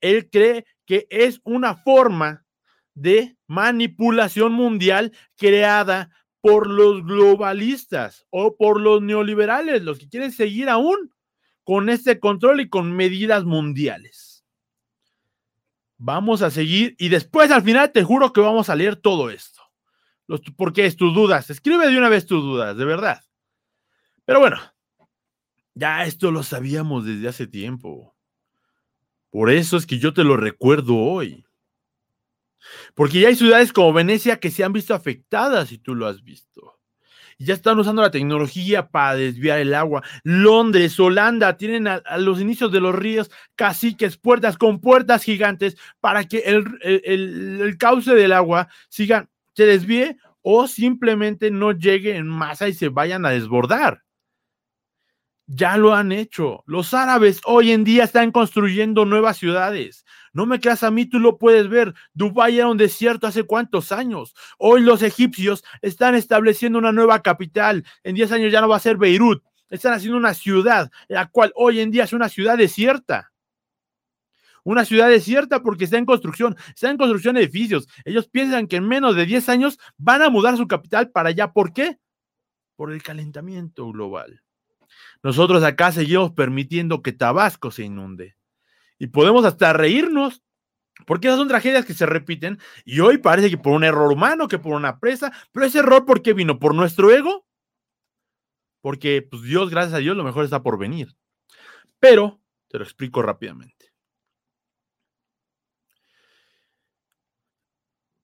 él 0.00 0.28
cree 0.30 0.64
que 0.86 1.06
es 1.10 1.40
una 1.44 1.76
forma 1.76 2.44
de 2.94 3.36
manipulación 3.46 4.52
mundial 4.52 5.12
creada 5.36 6.10
por 6.40 6.68
los 6.68 7.04
globalistas 7.04 8.26
o 8.30 8.56
por 8.56 8.80
los 8.80 9.02
neoliberales, 9.02 9.82
los 9.82 9.98
que 9.98 10.08
quieren 10.08 10.30
seguir 10.30 10.68
aún 10.68 11.10
con 11.64 11.88
este 11.88 12.20
control 12.20 12.60
y 12.60 12.68
con 12.68 12.92
medidas 12.92 13.44
mundiales. 13.44 14.44
Vamos 15.96 16.42
a 16.42 16.50
seguir 16.50 16.94
y 16.98 17.08
después 17.08 17.50
al 17.50 17.62
final 17.62 17.90
te 17.92 18.04
juro 18.04 18.32
que 18.32 18.40
vamos 18.40 18.68
a 18.68 18.76
leer 18.76 18.96
todo 18.96 19.30
esto. 19.30 19.62
Los, 20.26 20.40
porque 20.56 20.86
es 20.86 20.96
tus 20.96 21.14
dudas. 21.14 21.50
Escribe 21.50 21.88
de 21.88 21.98
una 21.98 22.08
vez 22.08 22.26
tus 22.26 22.42
dudas, 22.42 22.76
de 22.76 22.84
verdad. 22.84 23.22
Pero 24.24 24.40
bueno, 24.40 24.58
ya 25.74 26.04
esto 26.04 26.30
lo 26.30 26.42
sabíamos 26.42 27.04
desde 27.04 27.28
hace 27.28 27.46
tiempo. 27.46 28.14
Por 29.30 29.50
eso 29.50 29.76
es 29.76 29.86
que 29.86 29.98
yo 29.98 30.14
te 30.14 30.24
lo 30.24 30.36
recuerdo 30.36 30.96
hoy. 30.96 31.44
Porque 32.94 33.20
ya 33.20 33.28
hay 33.28 33.36
ciudades 33.36 33.72
como 33.72 33.92
Venecia 33.92 34.38
que 34.38 34.50
se 34.50 34.64
han 34.64 34.72
visto 34.72 34.94
afectadas 34.94 35.72
y 35.72 35.78
tú 35.78 35.94
lo 35.94 36.06
has 36.06 36.22
visto. 36.22 36.73
Ya 37.38 37.54
están 37.54 37.78
usando 37.78 38.02
la 38.02 38.10
tecnología 38.10 38.88
para 38.88 39.16
desviar 39.16 39.58
el 39.58 39.74
agua. 39.74 40.02
Londres, 40.22 40.98
Holanda, 40.98 41.56
tienen 41.56 41.88
a, 41.88 42.02
los 42.18 42.40
inicios 42.40 42.70
de 42.72 42.80
los 42.80 42.94
ríos 42.94 43.30
caciques, 43.56 44.16
puertas 44.16 44.56
con 44.56 44.80
puertas 44.80 45.22
gigantes 45.22 45.76
para 46.00 46.24
que 46.24 46.38
el, 46.38 46.64
el 46.82 47.76
cauce 47.78 48.14
del 48.14 48.32
agua 48.32 48.68
siga 48.88 49.28
se 49.54 49.66
desvíe 49.66 50.16
o 50.42 50.68
simplemente 50.68 51.50
no 51.50 51.72
llegue 51.72 52.16
en 52.16 52.26
masa 52.26 52.68
y 52.68 52.74
se 52.74 52.88
vayan 52.88 53.24
a 53.24 53.30
desbordar. 53.30 54.03
Ya 55.46 55.76
lo 55.76 55.94
han 55.94 56.10
hecho. 56.10 56.64
Los 56.66 56.94
árabes 56.94 57.40
hoy 57.44 57.72
en 57.72 57.84
día 57.84 58.04
están 58.04 58.32
construyendo 58.32 59.04
nuevas 59.04 59.36
ciudades. 59.36 60.04
No 60.32 60.46
me 60.46 60.58
creas 60.58 60.82
a 60.82 60.90
mí, 60.90 61.06
tú 61.06 61.18
lo 61.18 61.38
puedes 61.38 61.68
ver. 61.68 61.94
Dubái 62.14 62.58
era 62.58 62.68
un 62.68 62.78
desierto 62.78 63.26
hace 63.26 63.44
cuántos 63.44 63.92
años. 63.92 64.34
Hoy 64.58 64.80
los 64.80 65.02
egipcios 65.02 65.62
están 65.82 66.14
estableciendo 66.14 66.78
una 66.78 66.92
nueva 66.92 67.22
capital. 67.22 67.84
En 68.02 68.14
10 68.14 68.32
años 68.32 68.52
ya 68.52 68.60
no 68.62 68.68
va 68.68 68.76
a 68.76 68.80
ser 68.80 68.96
Beirut. 68.96 69.42
Están 69.68 69.92
haciendo 69.92 70.16
una 70.16 70.34
ciudad, 70.34 70.90
la 71.08 71.26
cual 71.26 71.52
hoy 71.56 71.80
en 71.80 71.90
día 71.90 72.04
es 72.04 72.12
una 72.12 72.28
ciudad 72.28 72.56
desierta 72.56 73.32
una 74.64 74.84
ciudad 74.84 75.08
desierta 75.08 75.62
porque 75.62 75.84
está 75.84 75.98
en 75.98 76.06
construcción, 76.06 76.56
está 76.68 76.90
en 76.90 76.96
construcción 76.96 77.34
de 77.34 77.42
edificios. 77.42 77.86
Ellos 78.04 78.28
piensan 78.28 78.66
que 78.66 78.76
en 78.76 78.88
menos 78.88 79.14
de 79.14 79.26
10 79.26 79.48
años 79.50 79.78
van 79.98 80.22
a 80.22 80.30
mudar 80.30 80.56
su 80.56 80.66
capital 80.66 81.10
para 81.10 81.28
allá. 81.28 81.52
¿Por 81.52 81.72
qué? 81.72 81.98
Por 82.76 82.90
el 82.90 83.02
calentamiento 83.02 83.86
global. 83.92 84.43
Nosotros 85.24 85.64
acá 85.64 85.90
seguimos 85.90 86.30
permitiendo 86.30 87.02
que 87.02 87.12
Tabasco 87.12 87.72
se 87.72 87.82
inunde. 87.82 88.36
Y 88.96 89.08
podemos 89.08 89.44
hasta 89.44 89.72
reírnos, 89.72 90.44
porque 91.04 91.26
esas 91.26 91.38
son 91.40 91.48
tragedias 91.48 91.84
que 91.84 91.94
se 91.94 92.06
repiten. 92.06 92.60
Y 92.84 93.00
hoy 93.00 93.18
parece 93.18 93.50
que 93.50 93.58
por 93.58 93.72
un 93.72 93.82
error 93.82 94.12
humano, 94.12 94.46
que 94.46 94.60
por 94.60 94.74
una 94.74 95.00
presa, 95.00 95.32
pero 95.50 95.66
ese 95.66 95.80
error, 95.80 96.06
¿por 96.06 96.22
qué 96.22 96.32
vino? 96.32 96.60
¿Por 96.60 96.76
nuestro 96.76 97.10
ego? 97.10 97.44
Porque, 98.80 99.22
pues 99.22 99.42
Dios, 99.42 99.70
gracias 99.70 99.94
a 99.94 99.98
Dios, 99.98 100.16
lo 100.16 100.22
mejor 100.22 100.44
está 100.44 100.62
por 100.62 100.78
venir. 100.78 101.16
Pero, 101.98 102.40
te 102.68 102.78
lo 102.78 102.84
explico 102.84 103.20
rápidamente. 103.20 103.94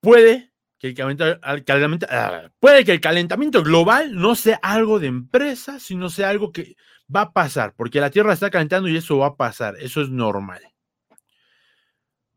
puede 0.00 0.49
que 0.80 0.88
el 0.88 0.94
calentamiento, 0.94 2.06
ah, 2.08 2.50
puede 2.58 2.86
que 2.86 2.92
el 2.92 3.02
calentamiento 3.02 3.62
global 3.62 4.14
no 4.16 4.34
sea 4.34 4.58
algo 4.62 4.98
de 4.98 5.08
empresa, 5.08 5.78
sino 5.78 6.08
sea 6.08 6.30
algo 6.30 6.52
que 6.52 6.74
va 7.14 7.20
a 7.20 7.32
pasar, 7.34 7.74
porque 7.76 8.00
la 8.00 8.10
Tierra 8.10 8.32
está 8.32 8.50
calentando 8.50 8.88
y 8.88 8.96
eso 8.96 9.18
va 9.18 9.26
a 9.26 9.36
pasar, 9.36 9.76
eso 9.78 10.00
es 10.00 10.08
normal. 10.08 10.62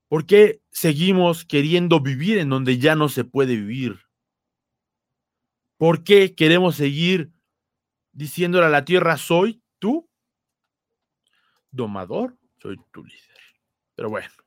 ¿Por 0.09 0.25
qué 0.25 0.61
seguimos 0.71 1.45
queriendo 1.45 2.01
vivir 2.01 2.37
en 2.37 2.49
donde 2.49 2.77
ya 2.79 2.95
no 2.95 3.07
se 3.07 3.23
puede 3.23 3.55
vivir? 3.55 4.01
¿Por 5.77 6.03
qué 6.03 6.35
queremos 6.35 6.75
seguir 6.75 7.31
diciéndole 8.11 8.65
a 8.65 8.69
la 8.69 8.83
Tierra, 8.83 9.15
soy 9.15 9.63
tú, 9.79 10.09
domador, 11.71 12.37
soy 12.61 12.77
tu 12.91 13.05
líder? 13.05 13.39
Pero 13.95 14.09
bueno. 14.09 14.42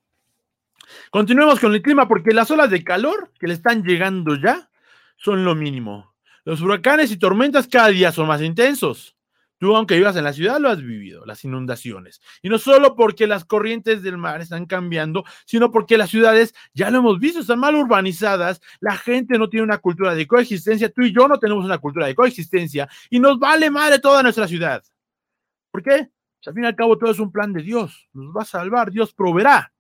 Continuemos 1.11 1.61
con 1.61 1.75
el 1.75 1.83
clima 1.83 2.09
porque 2.09 2.33
las 2.33 2.51
olas 2.51 2.71
de 2.71 2.85
calor 2.85 3.33
que 3.39 3.47
le 3.47 3.55
están 3.55 3.83
llegando 3.83 4.37
ya 4.37 4.71
son 5.17 5.45
lo 5.45 5.55
mínimo. 5.55 6.15
Los 6.45 6.61
huracanes 6.61 7.11
y 7.11 7.17
tormentas 7.17 7.67
cada 7.67 7.89
día 7.89 8.13
son 8.13 8.29
más 8.29 8.43
intensos. 8.43 9.17
Tú, 9.59 9.75
aunque 9.75 9.97
vivas 9.97 10.15
en 10.17 10.25
la 10.25 10.35
ciudad, 10.35 10.61
lo 10.61 10.69
has 10.69 10.83
vivido, 10.83 11.25
las 11.25 11.43
inundaciones. 11.43 12.21
Y 12.43 12.51
no 12.51 12.59
solo 12.59 12.95
porque 12.95 13.27
las 13.27 13.47
corrientes 13.47 14.03
del 14.03 14.19
mar 14.19 14.43
están 14.43 14.67
cambiando, 14.67 15.25
sino 15.47 15.71
porque 15.71 15.97
las 15.97 16.11
ciudades, 16.11 16.55
ya 16.75 16.91
lo 16.91 16.99
hemos 16.99 17.19
visto, 17.19 17.41
están 17.41 17.61
mal 17.61 17.75
urbanizadas, 17.75 18.61
la 18.81 18.97
gente 18.97 19.39
no 19.39 19.49
tiene 19.49 19.65
una 19.65 19.79
cultura 19.79 20.15
de 20.15 20.27
coexistencia, 20.27 20.91
tú 20.91 21.03
y 21.03 21.15
yo 21.15 21.27
no 21.27 21.39
tenemos 21.39 21.65
una 21.65 21.79
cultura 21.79 22.07
de 22.07 22.15
coexistencia, 22.15 22.87
y 23.09 23.19
nos 23.19 23.39
vale 23.39 23.71
madre 23.71 23.99
toda 23.99 24.23
nuestra 24.23 24.47
ciudad. 24.47 24.85
¿Por 25.71 25.83
qué? 25.83 26.11
Pues, 26.37 26.49
al 26.49 26.55
fin 26.55 26.65
y 26.65 26.67
al 26.67 26.77
cabo 26.77 26.99
todo 26.99 27.11
es 27.11 27.19
un 27.19 27.33
plan 27.33 27.55
de 27.55 27.63
Dios, 27.63 28.09
nos 28.13 28.37
va 28.37 28.43
a 28.43 28.45
salvar, 28.45 28.91
Dios 28.91 29.15
proveerá. 29.15 29.73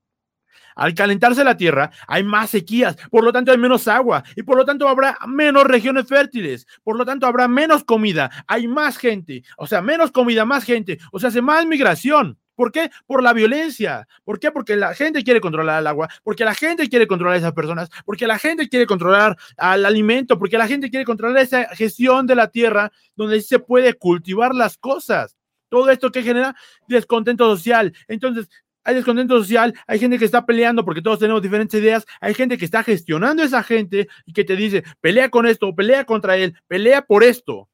Al 0.75 0.95
calentarse 0.95 1.45
la 1.45 1.57
tierra, 1.57 1.91
hay 2.07 2.23
más 2.23 2.51
sequías, 2.51 2.97
por 3.11 3.25
lo 3.25 3.33
tanto 3.33 3.53
hay 3.53 3.59
menos 3.59 3.89
agua 3.89 4.23
y 4.35 4.43
por 4.43 4.57
lo 4.57 4.65
tanto 4.65 4.89
habrá 4.89 5.19
menos 5.27 5.65
regiones 5.65 6.07
fértiles, 6.07 6.67
por 6.83 6.97
lo 6.97 7.05
tanto 7.05 7.27
habrá 7.27 7.49
menos 7.49 7.85
comida, 7.85 8.31
hay 8.47 8.69
más 8.69 8.99
gente, 8.99 9.43
o 9.57 9.67
sea, 9.67 9.83
menos 9.83 10.11
comida, 10.11 10.45
más 10.45 10.65
gente, 10.65 10.99
o 11.13 11.19
sea, 11.19 11.29
hace 11.29 11.43
más 11.43 11.67
migración. 11.67 12.39
¿Por 12.57 12.73
qué? 12.73 12.91
Por 13.07 13.23
la 13.23 13.35
violencia. 13.35 14.09
¿Por 14.25 14.41
qué? 14.41 14.51
Porque 14.51 14.77
la 14.77 14.95
gente 14.95 15.23
quiere 15.23 15.41
controlar 15.41 15.81
el 15.81 15.87
agua, 15.87 16.09
porque 16.25 16.45
la 16.45 16.55
gente 16.55 16.89
quiere 16.89 17.07
controlar 17.07 17.35
a 17.35 17.39
esas 17.39 17.53
personas, 17.53 17.91
porque 18.05 18.27
la 18.27 18.39
gente 18.39 18.69
quiere 18.69 18.87
controlar 18.87 19.37
al 19.59 19.85
alimento, 19.85 20.39
porque 20.39 20.57
la 20.57 20.67
gente 20.67 20.89
quiere 20.89 21.05
controlar 21.05 21.43
esa 21.43 21.69
gestión 21.77 22.27
de 22.27 22.35
la 22.35 22.49
tierra 22.49 22.91
donde 23.15 23.43
se 23.43 23.59
puede 23.59 23.93
cultivar 23.95 24.55
las 24.55 24.79
cosas. 24.79 25.37
Todo 25.69 25.91
esto 25.91 26.11
que 26.11 26.23
genera 26.23 26.57
descontento 26.89 27.45
social. 27.45 27.93
Entonces, 28.09 28.49
hay 28.87 28.95
descontento 28.95 29.37
social, 29.37 29.75
hay 29.88 29.99
gente 29.99 30.16
que 30.16 30.25
está 30.25 30.47
peleando 30.47 30.85
porque 30.85 31.02
todos 31.02 31.19
tenemos 31.19 31.43
diferentes 31.43 31.78
ideas, 31.81 32.07
hay 32.21 32.35
gente 32.35 32.57
que 32.57 32.64
está 32.64 32.85
gestionando 32.85 33.43
a 33.43 33.47
esa 33.47 33.64
gente 33.64 34.07
y 34.25 34.33
que 34.33 34.45
te 34.45 34.55
dice, 34.55 34.85
pelea 35.00 35.28
con 35.28 35.45
esto, 35.45 35.75
pelea 35.75 36.05
contra 36.05 36.37
él, 36.37 36.57
pelea 36.69 37.02
por 37.02 37.25
esto. 37.25 37.69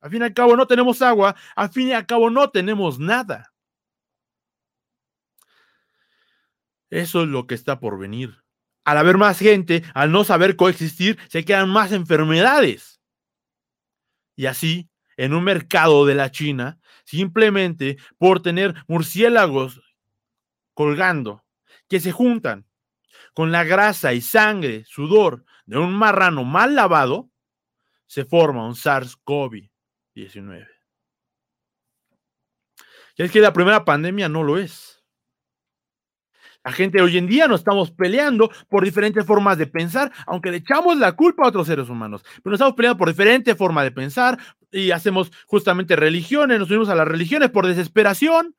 Al 0.00 0.10
fin 0.10 0.22
y 0.22 0.24
al 0.24 0.34
cabo 0.34 0.56
no 0.56 0.66
tenemos 0.66 1.00
agua, 1.00 1.36
al 1.54 1.70
fin 1.70 1.88
y 1.88 1.92
al 1.92 2.06
cabo 2.06 2.28
no 2.28 2.50
tenemos 2.50 2.98
nada. 2.98 3.52
Eso 6.90 7.22
es 7.22 7.28
lo 7.28 7.46
que 7.46 7.54
está 7.54 7.78
por 7.78 8.00
venir. 8.00 8.42
Al 8.84 8.98
haber 8.98 9.16
más 9.16 9.38
gente, 9.38 9.84
al 9.94 10.10
no 10.10 10.24
saber 10.24 10.56
coexistir, 10.56 11.20
se 11.28 11.44
quedan 11.44 11.70
más 11.70 11.92
enfermedades. 11.92 13.00
Y 14.34 14.46
así, 14.46 14.90
en 15.16 15.34
un 15.34 15.44
mercado 15.44 16.04
de 16.04 16.16
la 16.16 16.32
China, 16.32 16.80
simplemente 17.04 17.96
por 18.18 18.42
tener 18.42 18.74
murciélagos 18.88 19.80
colgando, 20.74 21.44
que 21.88 22.00
se 22.00 22.12
juntan 22.12 22.66
con 23.34 23.52
la 23.52 23.64
grasa 23.64 24.12
y 24.12 24.20
sangre, 24.20 24.84
sudor 24.86 25.44
de 25.66 25.78
un 25.78 25.92
marrano 25.94 26.44
mal 26.44 26.74
lavado, 26.74 27.30
se 28.06 28.24
forma 28.24 28.66
un 28.66 28.74
SARS-CoV-19. 28.74 30.68
Y 33.16 33.22
es 33.22 33.30
que 33.30 33.40
la 33.40 33.52
primera 33.52 33.84
pandemia 33.84 34.28
no 34.28 34.42
lo 34.42 34.58
es. 34.58 35.01
La 36.64 36.72
gente 36.72 37.02
hoy 37.02 37.18
en 37.18 37.26
día 37.26 37.48
nos 37.48 37.60
estamos 37.60 37.90
peleando 37.90 38.50
por 38.68 38.84
diferentes 38.84 39.26
formas 39.26 39.58
de 39.58 39.66
pensar, 39.66 40.12
aunque 40.26 40.50
le 40.50 40.58
echamos 40.58 40.96
la 40.96 41.12
culpa 41.12 41.44
a 41.44 41.48
otros 41.48 41.66
seres 41.66 41.88
humanos, 41.88 42.22
pero 42.42 42.52
nos 42.52 42.54
estamos 42.54 42.74
peleando 42.74 42.98
por 42.98 43.08
diferentes 43.08 43.56
formas 43.56 43.84
de 43.84 43.90
pensar 43.90 44.38
y 44.70 44.92
hacemos 44.92 45.32
justamente 45.46 45.96
religiones, 45.96 46.60
nos 46.60 46.70
unimos 46.70 46.88
a 46.88 46.94
las 46.94 47.08
religiones 47.08 47.50
por 47.50 47.66
desesperación 47.66 48.54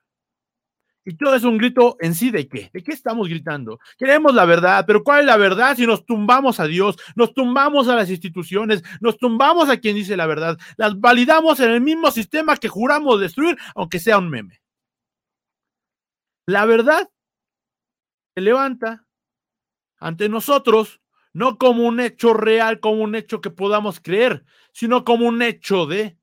Y 1.05 1.15
todo 1.17 1.35
es 1.35 1.43
un 1.43 1.57
grito 1.57 1.97
en 1.99 2.15
sí 2.15 2.31
de 2.31 2.47
qué? 2.47 2.69
¿De 2.73 2.81
qué 2.81 2.93
estamos 2.93 3.27
gritando? 3.27 3.79
Queremos 3.97 4.33
la 4.33 4.45
verdad, 4.45 4.85
pero 4.87 5.03
¿cuál 5.03 5.21
es 5.21 5.25
la 5.25 5.35
verdad 5.35 5.75
si 5.75 5.85
nos 5.85 6.05
tumbamos 6.05 6.61
a 6.61 6.65
Dios, 6.65 6.95
nos 7.15 7.33
tumbamos 7.33 7.89
a 7.89 7.95
las 7.95 8.09
instituciones, 8.09 8.83
nos 9.01 9.17
tumbamos 9.17 9.69
a 9.69 9.77
quien 9.77 9.95
dice 9.95 10.15
la 10.15 10.27
verdad, 10.27 10.57
las 10.77 10.97
validamos 10.99 11.59
en 11.59 11.71
el 11.71 11.81
mismo 11.81 12.09
sistema 12.09 12.55
que 12.55 12.69
juramos 12.69 13.19
destruir, 13.19 13.57
aunque 13.75 13.99
sea 13.99 14.17
un 14.17 14.29
meme? 14.29 14.61
La 16.47 16.65
verdad 16.65 17.09
se 18.35 18.41
levanta 18.41 19.05
ante 19.97 20.29
nosotros 20.29 21.01
no 21.33 21.57
como 21.57 21.87
un 21.87 21.99
hecho 21.99 22.33
real, 22.33 22.79
como 22.79 23.01
un 23.01 23.15
hecho 23.15 23.41
que 23.41 23.49
podamos 23.49 23.99
creer, 23.99 24.45
sino 24.71 25.03
como 25.03 25.27
un 25.27 25.41
hecho 25.41 25.85
de 25.85 26.17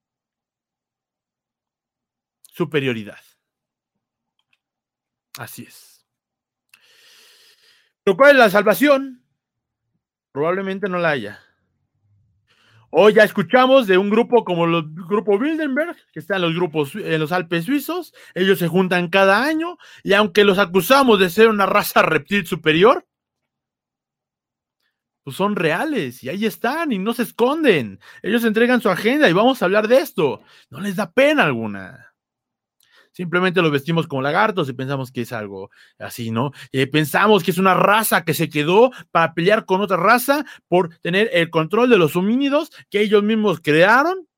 superioridad. 2.43 3.19
Así 5.39 5.65
es. 5.65 6.07
Pero 8.05 8.17
¿cuál 8.17 8.33
es 8.33 8.37
la 8.37 8.51
salvación? 8.51 9.25
Probablemente 10.33 10.89
no 10.89 10.99
la 10.99 11.11
haya. 11.11 11.41
Hoy 12.93 13.15
ya 13.15 13.23
escuchamos 13.23 13.87
de 13.87 13.99
un 13.99 14.11
grupo 14.11 14.45
como 14.45 14.65
el 14.65 14.83
grupo 15.09 15.39
Bilderberg, 15.39 15.97
que 16.13 16.19
está 16.19 16.37
en 16.37 16.43
los 16.43 16.55
grupos 16.55 16.95
en 16.97 17.21
los 17.21 17.31
Alpes 17.31 17.65
suizos. 17.65 18.13
Ellos 18.35 18.59
se 18.59 18.67
juntan 18.67 19.09
cada 19.09 19.45
año 19.45 19.79
y 20.03 20.13
aunque 20.15 20.45
los 20.45 20.59
acusamos 20.59 21.21
de 21.21 21.31
ser 21.31 21.49
una 21.49 21.67
raza 21.67 22.03
reptil 22.03 22.47
superior, 22.47 23.07
pues 25.23 25.37
son 25.37 25.55
reales 25.55 26.25
y 26.25 26.29
ahí 26.31 26.47
están 26.47 26.91
y 26.93 26.99
no 26.99 27.13
se 27.13 27.23
esconden. 27.23 28.01
Ellos 28.23 28.45
entregan 28.45 28.81
su 28.81 28.91
agenda 28.91 29.29
y 29.29 29.33
vamos 29.33 29.63
a 29.63 29.67
hablar 29.67 29.87
de 29.87 29.99
esto. 29.99 30.43
No 30.71 30.81
les 30.81 30.97
da 30.97 31.13
pena 31.13 31.45
alguna. 31.45 32.10
Simplemente 33.13 33.61
los 33.61 33.73
vestimos 33.73 34.07
como 34.07 34.23
lagartos 34.23 34.69
y 34.69 34.73
pensamos 34.73 35.11
que 35.11 35.23
es 35.23 35.33
algo 35.33 35.71
así, 35.99 36.31
¿no? 36.31 36.53
Eh, 36.73 36.87
pensamos 36.87 37.43
que 37.43 37.51
es 37.51 37.59
una 37.59 37.75
raza 37.75 38.25
que 38.25 38.35
se 38.35 38.49
quedó 38.49 38.93
para 39.11 39.35
pelear 39.35 39.65
con 39.65 39.81
otra 39.81 39.97
raza 39.97 40.45
por 40.69 40.97
tener 40.99 41.29
el 41.33 41.51
control 41.51 41.91
de 41.91 41.99
los 41.99 42.15
homínidos 42.15 42.71
que 42.89 43.01
ellos 43.01 43.23
mismos 43.23 43.61
crearon 43.61 44.29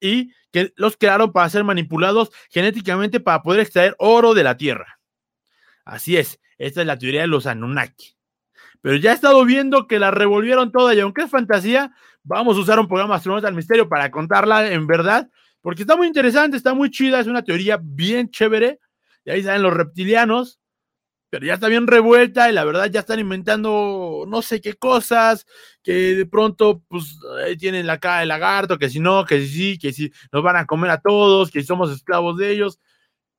y 0.00 0.32
que 0.52 0.72
los 0.76 0.96
crearon 0.96 1.32
para 1.32 1.48
ser 1.48 1.64
manipulados 1.64 2.30
genéticamente 2.50 3.18
para 3.18 3.42
poder 3.42 3.60
extraer 3.60 3.96
oro 3.98 4.34
de 4.34 4.44
la 4.44 4.56
tierra. 4.56 5.00
Así 5.84 6.16
es, 6.16 6.40
esta 6.58 6.80
es 6.80 6.86
la 6.86 6.98
teoría 6.98 7.22
de 7.22 7.26
los 7.26 7.46
Anunnaki. 7.46 8.14
Pero 8.82 8.96
ya 8.96 9.12
he 9.12 9.14
estado 9.14 9.44
viendo 9.44 9.86
que 9.86 9.98
la 9.98 10.10
revolvieron 10.10 10.70
toda 10.70 10.94
y 10.94 11.00
aunque 11.00 11.22
es 11.22 11.30
fantasía, 11.30 11.92
vamos 12.22 12.56
a 12.56 12.60
usar 12.60 12.78
un 12.78 12.88
programa 12.88 13.16
Astronauta 13.16 13.48
al 13.48 13.54
Misterio 13.54 13.88
para 13.88 14.10
contarla 14.10 14.72
en 14.72 14.86
verdad 14.86 15.28
porque 15.62 15.82
está 15.82 15.96
muy 15.96 16.08
interesante, 16.08 16.56
está 16.56 16.74
muy 16.74 16.90
chida, 16.90 17.20
es 17.20 17.26
una 17.28 17.42
teoría 17.42 17.78
bien 17.80 18.28
chévere. 18.30 18.80
Y 19.24 19.30
ahí 19.30 19.42
salen 19.42 19.62
los 19.62 19.72
reptilianos, 19.72 20.60
pero 21.30 21.46
ya 21.46 21.54
está 21.54 21.68
bien 21.68 21.86
revuelta 21.86 22.50
y 22.50 22.52
la 22.52 22.64
verdad 22.64 22.90
ya 22.90 23.00
están 23.00 23.20
inventando 23.20 24.24
no 24.28 24.42
sé 24.42 24.60
qué 24.60 24.74
cosas, 24.74 25.46
que 25.82 26.14
de 26.14 26.26
pronto 26.26 26.82
pues 26.88 27.16
ahí 27.46 27.56
tienen 27.56 27.86
la 27.86 27.98
cara 27.98 28.20
de 28.20 28.26
lagarto, 28.26 28.78
que 28.78 28.90
si 28.90 28.98
no, 29.00 29.24
que 29.24 29.40
si 29.40 29.48
sí, 29.48 29.78
que 29.78 29.92
si 29.92 30.12
nos 30.32 30.42
van 30.42 30.56
a 30.56 30.66
comer 30.66 30.90
a 30.90 31.00
todos, 31.00 31.50
que 31.50 31.62
somos 31.62 31.92
esclavos 31.92 32.36
de 32.36 32.50
ellos. 32.50 32.80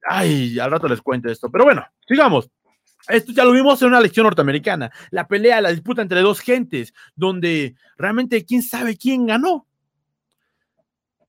Ay, 0.02 0.58
al 0.60 0.72
rato 0.72 0.88
les 0.88 1.02
cuento 1.02 1.30
esto. 1.30 1.52
Pero 1.52 1.66
bueno, 1.66 1.86
sigamos. 2.08 2.50
Esto 3.10 3.34
ya 3.34 3.44
lo 3.44 3.52
vimos 3.52 3.82
en 3.82 3.90
una 3.90 4.00
lección 4.00 4.24
norteamericana. 4.24 4.92
La 5.12 5.28
pelea, 5.28 5.60
la 5.60 5.70
disputa 5.70 6.02
entre 6.02 6.22
dos 6.22 6.40
gentes, 6.40 6.94
donde 7.16 7.76
realmente 7.98 8.46
quién 8.46 8.62
sabe 8.62 8.96
quién 8.96 9.26
ganó. 9.26 9.68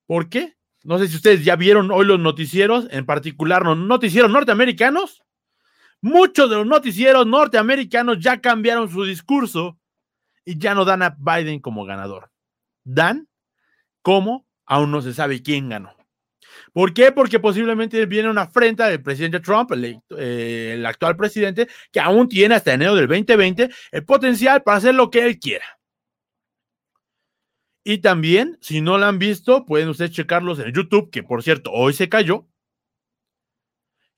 ¿Por 0.07 0.29
qué? 0.29 0.54
No 0.85 0.99
sé 0.99 1.07
si 1.07 1.15
ustedes 1.15 1.43
ya 1.43 1.55
vieron 1.55 1.89
hoy 1.89 2.05
los 2.05 2.19
noticieros, 2.19 2.87
en 2.91 3.07
particular 3.07 3.63
los 3.63 3.75
noticieros 3.75 4.29
norteamericanos. 4.29 5.23
Muchos 5.99 6.47
de 6.47 6.57
los 6.57 6.67
noticieros 6.67 7.25
norteamericanos 7.25 8.19
ya 8.19 8.39
cambiaron 8.39 8.87
su 8.87 9.03
discurso 9.03 9.79
y 10.45 10.59
ya 10.59 10.75
no 10.75 10.85
dan 10.85 11.01
a 11.01 11.17
Biden 11.17 11.59
como 11.59 11.85
ganador. 11.85 12.29
Dan 12.83 13.27
como 14.03 14.45
aún 14.67 14.91
no 14.91 15.01
se 15.01 15.15
sabe 15.15 15.41
quién 15.41 15.69
ganó. 15.69 15.95
¿Por 16.71 16.93
qué? 16.93 17.11
Porque 17.11 17.39
posiblemente 17.39 18.05
viene 18.05 18.29
una 18.29 18.43
afrenta 18.43 18.87
del 18.87 19.01
presidente 19.01 19.39
Trump, 19.39 19.71
el, 19.71 19.99
eh, 20.15 20.73
el, 20.75 20.85
actual 20.85 21.15
presidente, 21.15 21.67
que 21.91 21.99
aún 21.99 22.29
tiene 22.29 22.53
hasta 22.53 22.73
enero 22.73 22.93
del 22.93 23.07
2020 23.07 23.71
el 23.91 24.05
potencial 24.05 24.61
para 24.61 24.77
hacer 24.77 24.93
lo 24.93 25.09
que 25.09 25.25
él 25.25 25.39
quiera. 25.39 25.65
Y 27.87 27.99
también, 27.99 28.57
si 28.61 28.81
no 28.81 28.97
la 28.97 29.07
han 29.07 29.19
visto, 29.19 29.63
pueden 29.63 29.89
ustedes 29.89 30.09
checarlos 30.09 30.57
en 30.57 30.73
YouTube, 30.73 31.11
que 31.11 31.21
por 31.21 31.43
cierto, 31.43 31.71
hoy 31.71 31.93
se 31.93 32.09
cayó, 32.09 32.47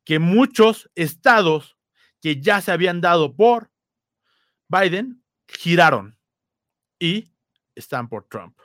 que 0.06 0.20
muchos 0.20 0.90
estados 0.96 1.78
que 2.22 2.40
ya 2.40 2.62
se 2.62 2.72
habían 2.72 3.02
dado 3.02 3.36
por 3.36 3.70
Biden 4.70 5.22
giraron 5.50 6.18
y 6.98 7.34
están 7.76 8.08
por 8.08 8.24
Trump. 8.30 8.58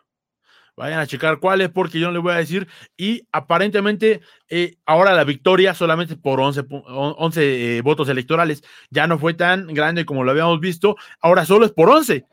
Vayan 0.76 1.00
a 1.00 1.06
checar 1.08 1.40
cuáles, 1.40 1.70
porque 1.70 1.98
yo 1.98 2.06
no 2.06 2.12
les 2.12 2.22
voy 2.22 2.34
a 2.34 2.36
decir. 2.36 2.68
Y 2.96 3.26
aparentemente, 3.32 4.20
eh, 4.48 4.76
ahora 4.86 5.14
la 5.14 5.24
victoria 5.24 5.74
solamente 5.74 6.14
por 6.14 6.40
11, 6.40 6.62
11 6.70 7.76
eh, 7.76 7.82
votos 7.82 8.08
electorales. 8.08 8.62
Ya 8.88 9.08
no 9.08 9.18
fue 9.18 9.34
tan 9.34 9.66
grande 9.66 10.06
como 10.06 10.22
lo 10.22 10.30
habíamos 10.30 10.60
visto. 10.60 10.96
Ahora 11.20 11.44
solo 11.44 11.66
es 11.66 11.72
por 11.72 11.90
11. 11.90 12.24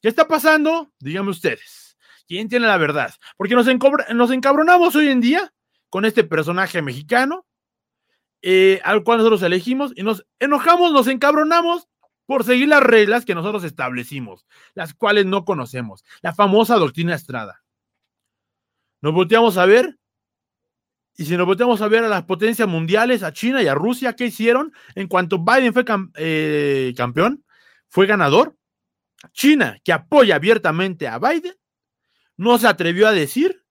¿Qué 0.00 0.08
está 0.08 0.26
pasando? 0.26 0.90
Díganme 0.98 1.30
ustedes. 1.30 1.85
¿Quién 2.26 2.48
tiene 2.48 2.66
la 2.66 2.76
verdad? 2.76 3.14
Porque 3.36 3.54
nos, 3.54 3.68
encabronamos 3.68 4.96
hoy 4.96 5.08
en 5.08 5.20
día 5.20 5.52
con 5.88 6.04
este 6.04 6.24
personaje 6.24 6.82
mexicano, 6.82 7.46
eh, 8.42 8.80
al 8.84 9.04
cual 9.04 9.18
nosotros 9.18 9.42
elegimos, 9.42 9.92
y 9.96 10.02
nos 10.02 10.26
enojamos, 10.40 10.92
nos 10.92 11.06
encabronamos 11.06 11.88
por 12.26 12.44
seguir 12.44 12.68
las 12.68 12.82
reglas 12.82 13.24
que 13.24 13.34
nosotros 13.34 13.62
establecimos, 13.64 14.46
las 14.74 14.92
cuales 14.94 15.26
no 15.26 15.44
conocemos, 15.44 16.04
la 16.22 16.34
famosa 16.34 16.76
doctrina 16.76 17.14
Estrada. 17.14 17.62
Nos 19.00 19.14
volteamos 19.14 19.56
a 19.56 19.66
ver, 19.66 19.96
y 21.16 21.24
si 21.24 21.36
nos 21.36 21.46
volteamos 21.46 21.80
a 21.80 21.88
ver 21.88 22.04
a 22.04 22.08
las 22.08 22.24
potencias 22.24 22.68
mundiales, 22.68 23.22
a 23.22 23.32
China 23.32 23.62
y 23.62 23.68
a 23.68 23.74
Rusia, 23.74 24.14
¿qué 24.14 24.26
hicieron? 24.26 24.72
En 24.96 25.06
cuanto 25.06 25.38
Biden 25.38 25.72
fue 25.72 25.84
eh, 26.16 26.92
campeón, 26.96 27.44
fue 27.88 28.06
ganador, 28.06 28.56
China, 29.32 29.78
que 29.84 29.92
apoya 29.92 30.34
abiertamente 30.34 31.06
a 31.06 31.18
Biden, 31.18 31.54
no 32.36 32.58
se 32.58 32.68
atrevió 32.68 33.08
a 33.08 33.12
decir, 33.12 33.64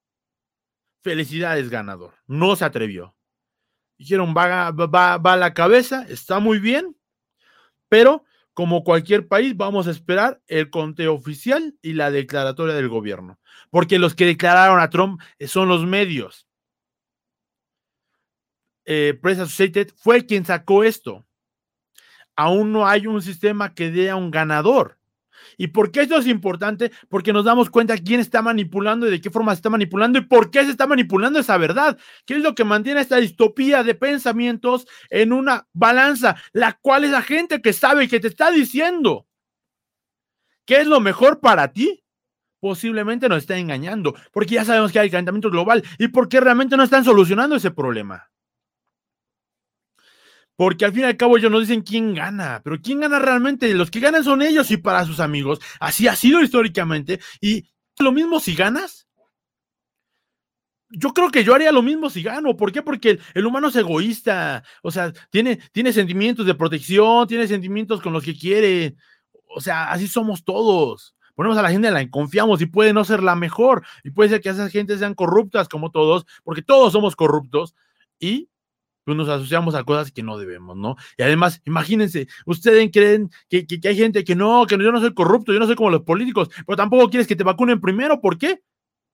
felicidades 1.01 1.69
ganador, 1.69 2.15
no 2.28 2.56
se 2.56 2.65
atrevió. 2.65 3.15
Dijeron, 3.97 4.34
va, 4.36 4.67
a 4.67 5.38
la 5.38 5.54
cabeza, 5.54 6.06
está 6.10 6.39
muy 6.39 6.60
bien, 6.60 6.97
pero 7.88 8.25
como 8.54 8.84
cualquier 8.84 9.28
país, 9.28 9.56
vamos 9.56 9.88
a 9.88 9.91
esperar 9.91 10.41
el 10.47 10.69
conteo 10.69 11.13
oficial 11.13 11.78
y 11.82 11.93
la 11.93 12.10
declaratoria 12.10 12.73
del 12.73 12.89
gobierno, 12.89 13.39
porque 13.69 13.99
los 13.99 14.15
que 14.15 14.25
declararon 14.25 14.80
a 14.80 14.89
Trump 14.89 15.21
son 15.45 15.67
los 15.67 15.86
medios. 15.86 16.47
Eh, 18.86 19.17
Press 19.21 19.39
Associated 19.39 19.93
fue 19.95 20.25
quien 20.25 20.45
sacó 20.45 20.84
esto. 20.84 21.25
Aún 22.36 22.71
no 22.71 22.88
hay 22.88 23.08
un 23.08 23.21
sistema 23.21 23.73
que 23.73 23.91
dé 23.91 24.10
a 24.10 24.15
un 24.15 24.32
ganador. 24.32 24.97
¿Y 25.57 25.67
por 25.67 25.91
qué 25.91 26.01
esto 26.01 26.17
es 26.17 26.27
importante? 26.27 26.91
Porque 27.09 27.33
nos 27.33 27.45
damos 27.45 27.69
cuenta 27.69 27.97
quién 27.97 28.19
está 28.19 28.41
manipulando 28.41 29.07
y 29.07 29.11
de 29.11 29.21
qué 29.21 29.29
forma 29.29 29.51
se 29.53 29.57
está 29.57 29.69
manipulando 29.69 30.19
y 30.19 30.21
por 30.21 30.51
qué 30.51 30.63
se 30.63 30.71
está 30.71 30.87
manipulando 30.87 31.39
esa 31.39 31.57
verdad. 31.57 31.97
¿Qué 32.25 32.35
es 32.35 32.41
lo 32.41 32.55
que 32.55 32.63
mantiene 32.63 33.01
esta 33.01 33.17
distopía 33.17 33.83
de 33.83 33.95
pensamientos 33.95 34.87
en 35.09 35.33
una 35.33 35.67
balanza? 35.73 36.35
La 36.53 36.73
cual 36.73 37.03
es 37.03 37.11
la 37.11 37.21
gente 37.21 37.61
que 37.61 37.73
sabe 37.73 38.07
que 38.07 38.19
te 38.19 38.27
está 38.27 38.51
diciendo 38.51 39.27
qué 40.65 40.81
es 40.81 40.87
lo 40.87 40.99
mejor 40.99 41.39
para 41.39 41.71
ti. 41.71 42.01
Posiblemente 42.59 43.29
nos 43.29 43.39
está 43.39 43.57
engañando, 43.57 44.15
porque 44.31 44.55
ya 44.55 44.65
sabemos 44.65 44.91
que 44.91 44.97
hay 44.97 45.11
calentamiento 45.11 45.51
global 45.51 45.83
y 45.99 46.07
porque 46.07 46.39
realmente 46.39 46.75
no 46.75 46.83
están 46.83 47.05
solucionando 47.05 47.55
ese 47.55 47.69
problema. 47.69 48.31
Porque 50.55 50.85
al 50.85 50.93
fin 50.93 51.01
y 51.01 51.05
al 51.05 51.17
cabo 51.17 51.37
ellos 51.37 51.51
no 51.51 51.59
dicen 51.59 51.81
quién 51.81 52.13
gana, 52.13 52.61
pero 52.63 52.81
quién 52.81 53.01
gana 53.01 53.19
realmente. 53.19 53.73
Los 53.73 53.91
que 53.91 53.99
ganan 53.99 54.23
son 54.23 54.41
ellos 54.41 54.71
y 54.71 54.77
para 54.77 55.05
sus 55.05 55.19
amigos. 55.19 55.59
Así 55.79 56.07
ha 56.07 56.15
sido 56.15 56.41
históricamente. 56.41 57.19
Y 57.41 57.69
lo 57.99 58.11
mismo 58.11 58.39
si 58.39 58.55
ganas. 58.55 59.07
Yo 60.89 61.13
creo 61.13 61.29
que 61.29 61.43
yo 61.43 61.53
haría 61.53 61.71
lo 61.73 61.81
mismo 61.81 62.09
si 62.09 62.23
gano. 62.23 62.55
¿Por 62.55 62.71
qué? 62.71 62.81
Porque 62.81 63.19
el, 63.33 63.45
humano 63.45 63.67
es 63.67 63.75
egoísta. 63.75 64.63
O 64.81 64.91
sea, 64.91 65.11
tiene, 65.29 65.57
tiene 65.73 65.91
sentimientos 65.91 66.45
de 66.45 66.55
protección, 66.55 67.27
tiene 67.27 67.47
sentimientos 67.47 68.01
con 68.01 68.13
los 68.13 68.23
que 68.23 68.37
quiere. 68.37 68.95
O 69.49 69.59
sea, 69.59 69.91
así 69.91 70.07
somos 70.07 70.45
todos. 70.45 71.15
Ponemos 71.35 71.57
a 71.57 71.61
la 71.61 71.69
gente, 71.69 71.91
la 71.91 72.09
confiamos 72.09 72.61
y 72.61 72.65
puede 72.65 72.93
no 72.93 73.03
ser 73.03 73.21
la 73.21 73.35
mejor. 73.35 73.85
Y 74.05 74.11
puede 74.11 74.29
ser 74.29 74.41
que 74.41 74.49
esas 74.49 74.71
gentes 74.71 74.99
sean 74.99 75.15
corruptas 75.15 75.67
como 75.67 75.91
todos, 75.91 76.25
porque 76.45 76.61
todos 76.61 76.93
somos 76.93 77.17
corruptos. 77.17 77.75
Y 78.19 78.49
pues 79.05 79.15
nos 79.15 79.29
asociamos 79.29 79.75
a 79.75 79.83
cosas 79.83 80.11
que 80.11 80.23
no 80.23 80.37
debemos, 80.37 80.75
¿no? 80.75 80.95
Y 81.17 81.21
además, 81.21 81.61
imagínense, 81.63 82.27
ustedes 82.45 82.89
creen 82.91 83.29
que, 83.49 83.65
hay 83.87 83.95
gente 83.95 84.23
que 84.23 84.35
no, 84.35 84.65
que 84.65 84.77
yo 84.77 84.91
no 84.91 84.99
soy 84.99 85.13
corrupto, 85.13 85.53
yo 85.53 85.59
no 85.59 85.67
soy 85.67 85.75
como 85.75 85.91
los 85.91 86.01
políticos, 86.01 86.49
pero 86.65 86.75
tampoco 86.75 87.09
quieres 87.09 87.27
que 87.27 87.35
te 87.35 87.43
vacunen 87.43 87.79
primero, 87.79 88.19
¿por 88.19 88.37
qué? 88.37 88.63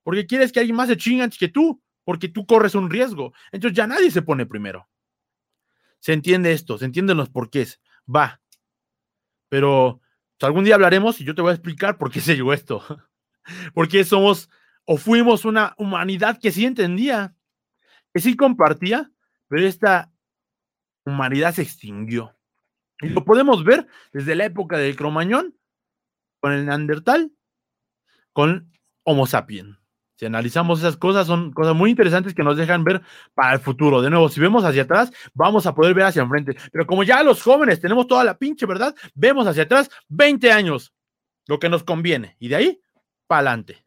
Porque 0.04 0.25
quieres 0.25 0.51
que 0.51 0.62
alguien 0.62 0.77
más 0.77 0.88
se 0.88 0.97
chingue 0.97 1.23
antes 1.23 1.38
que 1.38 1.49
tú, 1.49 1.82
porque 2.06 2.30
tú 2.30 2.45
corres 2.45 2.73
un 2.73 2.89
riesgo. 2.89 3.34
Entonces 3.51 3.75
ya 3.75 3.86
nadie 3.86 4.10
se 4.10 4.21
pone 4.21 4.45
primero. 4.45 4.88
se 5.99 6.13
entiende 6.13 6.51
esto, 6.54 6.77
se 6.77 6.86
entienden 6.86 7.17
los 7.17 7.30
porqués, 7.30 7.80
va. 8.08 8.41
Pero 9.49 9.99
pues, 10.39 10.47
algún 10.47 10.63
día 10.63 10.75
hablaremos 10.75 11.19
y 11.19 11.25
yo 11.25 11.36
te 11.36 11.41
voy 11.41 11.51
a 11.51 11.56
explicar 11.56 11.97
por 11.97 12.10
qué 12.10 12.21
se 12.21 12.36
llegó 12.36 12.54
esto. 12.54 12.82
Porque 13.73 14.04
somos 14.06 14.49
o 14.86 14.97
fuimos 14.97 15.45
una 15.45 15.75
humanidad 15.77 16.39
que 16.39 16.51
sí 16.51 16.65
entendía, 16.65 17.36
que 18.13 18.21
sí 18.21 18.36
compartía, 18.36 19.12
pero 19.52 19.68
esta 19.68 20.10
humanidad 21.06 21.54
se 21.54 21.64
extinguió. 21.64 22.34
Y 23.02 23.10
lo 23.10 23.26
podemos 23.26 23.66
ver 23.66 23.86
desde 24.14 24.34
la 24.34 24.46
época 24.46 24.78
del 24.78 24.96
Cromañón, 24.96 25.58
con 26.40 26.54
el 26.54 26.66
Neandertal, 26.66 27.34
con 28.32 28.72
Homo 29.04 29.28
sapiens. 29.28 29.78
Si 30.16 30.26
analizamos 30.26 30.80
esas 30.80 30.96
cosas, 30.96 31.28
son 31.28 31.52
cosas 31.52 31.76
muy 31.76 31.90
interesantes 31.90 32.34
que 32.34 32.44
nos 32.44 32.56
dejan 32.56 32.86
ver 32.86 33.02
para 33.34 33.56
el 33.56 33.60
futuro. 33.60 34.02
De 34.02 34.10
nuevo, 34.10 34.30
si 34.30 34.40
vemos 34.40 34.64
hacia 34.64 34.84
atrás, 34.84 35.12
vamos 35.34 35.66
a 35.66 35.76
poder 35.76 35.94
ver 35.96 36.06
hacia 36.06 36.22
enfrente. 36.22 36.56
Pero 36.72 36.88
como 36.88 37.04
ya 37.04 37.22
los 37.22 37.44
jóvenes 37.44 37.82
tenemos 37.82 38.08
toda 38.08 38.24
la 38.24 38.38
pinche 38.38 38.66
verdad, 38.66 38.96
vemos 39.16 39.48
hacia 39.48 39.64
atrás 39.64 39.90
20 40.08 40.50
años, 40.50 40.94
lo 41.46 41.60
que 41.60 41.68
nos 41.68 41.84
conviene. 41.84 42.38
Y 42.40 42.48
de 42.48 42.56
ahí, 42.56 42.82
para 43.28 43.40
adelante. 43.40 43.84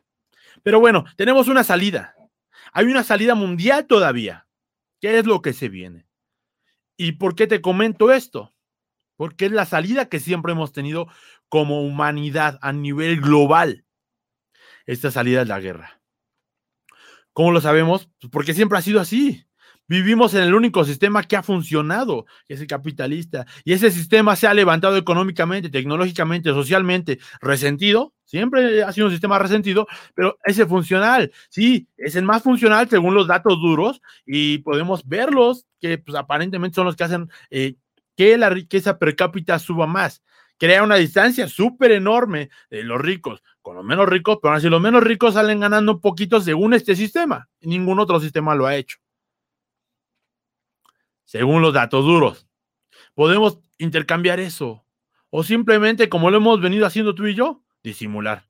Pero 0.63 0.79
bueno, 0.79 1.07
tenemos 1.17 1.49
una 1.49 1.65
salida. 1.65 2.15
Hay 2.75 2.85
una 2.85 3.03
salida 3.03 3.35
mundial 3.35 3.87
todavía. 3.87 4.44
¿Qué 5.05 5.19
es 5.19 5.27
lo 5.27 5.43
que 5.43 5.53
se 5.53 5.69
viene? 5.69 6.07
¿Y 6.97 7.13
por 7.13 7.35
qué 7.35 7.47
te 7.47 7.61
comento 7.61 8.11
esto? 8.11 8.55
Porque 9.17 9.45
es 9.45 9.53
la 9.53 9.67
salida 9.67 10.09
que 10.09 10.19
siempre 10.19 10.53
hemos 10.53 10.73
tenido 10.73 11.09
como 11.51 11.83
humanidad 11.83 12.59
a 12.63 12.73
nivel 12.73 13.21
global. 13.21 13.85
Esta 14.87 15.11
salida 15.11 15.43
es 15.43 15.49
la 15.49 15.61
guerra. 15.61 16.01
¿Cómo 17.35 17.53
lo 17.53 17.61
sabemos? 17.61 18.09
Pues 18.19 18.31
porque 18.31 18.55
siempre 18.55 18.79
ha 18.79 18.81
sido 18.81 18.99
así. 18.99 19.44
Vivimos 19.87 20.35
en 20.35 20.43
el 20.43 20.55
único 20.55 20.85
sistema 20.85 21.23
que 21.23 21.37
ha 21.37 21.43
funcionado, 21.43 22.27
que 22.47 22.55
es 22.55 22.61
el 22.61 22.67
capitalista. 22.67 23.47
Y 23.65 23.73
ese 23.73 23.91
sistema 23.91 24.35
se 24.37 24.47
ha 24.47 24.55
levantado 24.55 24.97
económicamente, 24.97 25.69
tecnológicamente, 25.69 26.51
socialmente, 26.51 27.19
resentido. 27.41 28.15
Siempre 28.25 28.83
ha 28.83 28.93
sido 28.93 29.07
un 29.07 29.13
sistema 29.13 29.39
resentido, 29.39 29.87
pero 30.15 30.39
ese 30.45 30.67
funcional. 30.67 31.33
Sí, 31.51 31.89
es 31.97 32.17
el 32.17 32.25
más 32.25 32.43
funcional 32.43 32.89
según 32.89 33.15
los 33.15 33.27
datos 33.27 33.61
duros 33.61 34.01
y 34.25 34.59
podemos 34.59 35.07
verlos, 35.07 35.67
que 35.81 35.99
pues, 35.99 36.17
aparentemente 36.17 36.75
son 36.77 36.87
los 36.87 36.97
que 36.97 37.05
hacen 37.05 37.31
eh, 37.51 37.77
que 38.17 38.39
la 38.39 38.51
riqueza 38.51 38.99
per 38.99 39.15
cápita 39.17 39.59
suba 39.59 39.87
más 39.87 40.23
crea 40.57 40.85
una 40.85 40.95
distancia 40.95 41.49
súper 41.49 41.91
enorme 41.91 42.49
de 42.71 42.85
los 42.85 43.01
ricos 43.01 43.43
con 43.65 43.77
los 43.77 43.85
menos 43.85 44.07
ricos, 44.07 44.39
pero 44.43 44.55
así 44.55 44.69
los 44.69 44.81
menos 44.81 45.03
ricos 45.03 45.35
salen 45.35 45.59
ganando 45.59 45.93
un 45.93 46.01
poquito 46.01 46.39
según 46.41 46.75
este 46.75 46.95
sistema. 46.95 47.49
Ningún 47.63 47.99
otro 47.99 48.21
sistema 48.21 48.55
lo 48.55 48.67
ha 48.67 48.77
hecho. 48.77 48.99
Según 51.35 51.63
los 51.63 51.75
datos 51.75 52.05
duros. 52.05 52.47
Podemos 53.13 53.59
intercambiar 53.79 54.39
eso. 54.39 54.87
O 55.31 55.43
simplemente, 55.43 56.09
como 56.09 56.31
lo 56.31 56.37
hemos 56.37 56.61
venido 56.61 56.87
haciendo 56.87 57.13
tú 57.13 57.27
y 57.27 57.35
yo, 57.35 57.61
disimular. 57.83 58.49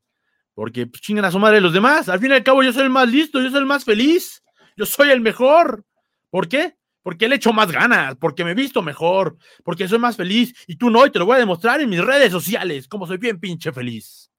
Porque 0.53 0.87
pues, 0.87 1.01
chingan 1.01 1.25
a 1.25 1.31
su 1.31 1.39
madre 1.39 1.63
los 1.63 1.73
demás. 1.73 2.11
Al 2.11 2.21
fin 2.21 2.33
y 2.33 2.35
al 2.35 2.43
cabo, 2.43 2.63
yo 2.63 2.75
soy 2.75 2.83
el 2.83 2.91
más 2.91 3.09
listo, 3.09 3.41
yo 3.41 3.49
soy 3.49 3.61
el 3.61 3.65
más 3.65 3.87
feliz, 3.87 4.45
yo 4.77 4.85
soy 4.85 5.09
el 5.13 5.23
mejor. 5.23 5.87
¿Por 6.29 6.47
qué? 6.47 6.77
porque 7.03 7.29
le 7.29 7.37
echo 7.37 7.53
más 7.53 7.71
ganas, 7.71 8.17
porque 8.17 8.45
me 8.45 8.53
he 8.53 8.55
visto 8.55 8.81
mejor, 8.81 9.37
porque 9.63 9.87
soy 9.87 9.99
más 9.99 10.17
feliz 10.17 10.55
y 10.67 10.77
tú 10.77 10.89
no, 10.89 11.05
y 11.05 11.11
te 11.11 11.19
lo 11.19 11.27
voy 11.27 11.37
a 11.37 11.39
demostrar 11.39 11.83
en 11.83 11.91
mis 11.91 12.03
redes 12.03 12.33
sociales, 12.33 12.89
como 12.89 13.07
soy 13.07 13.19
bien 13.19 13.39
pinche 13.39 13.73
feliz. 13.73 14.31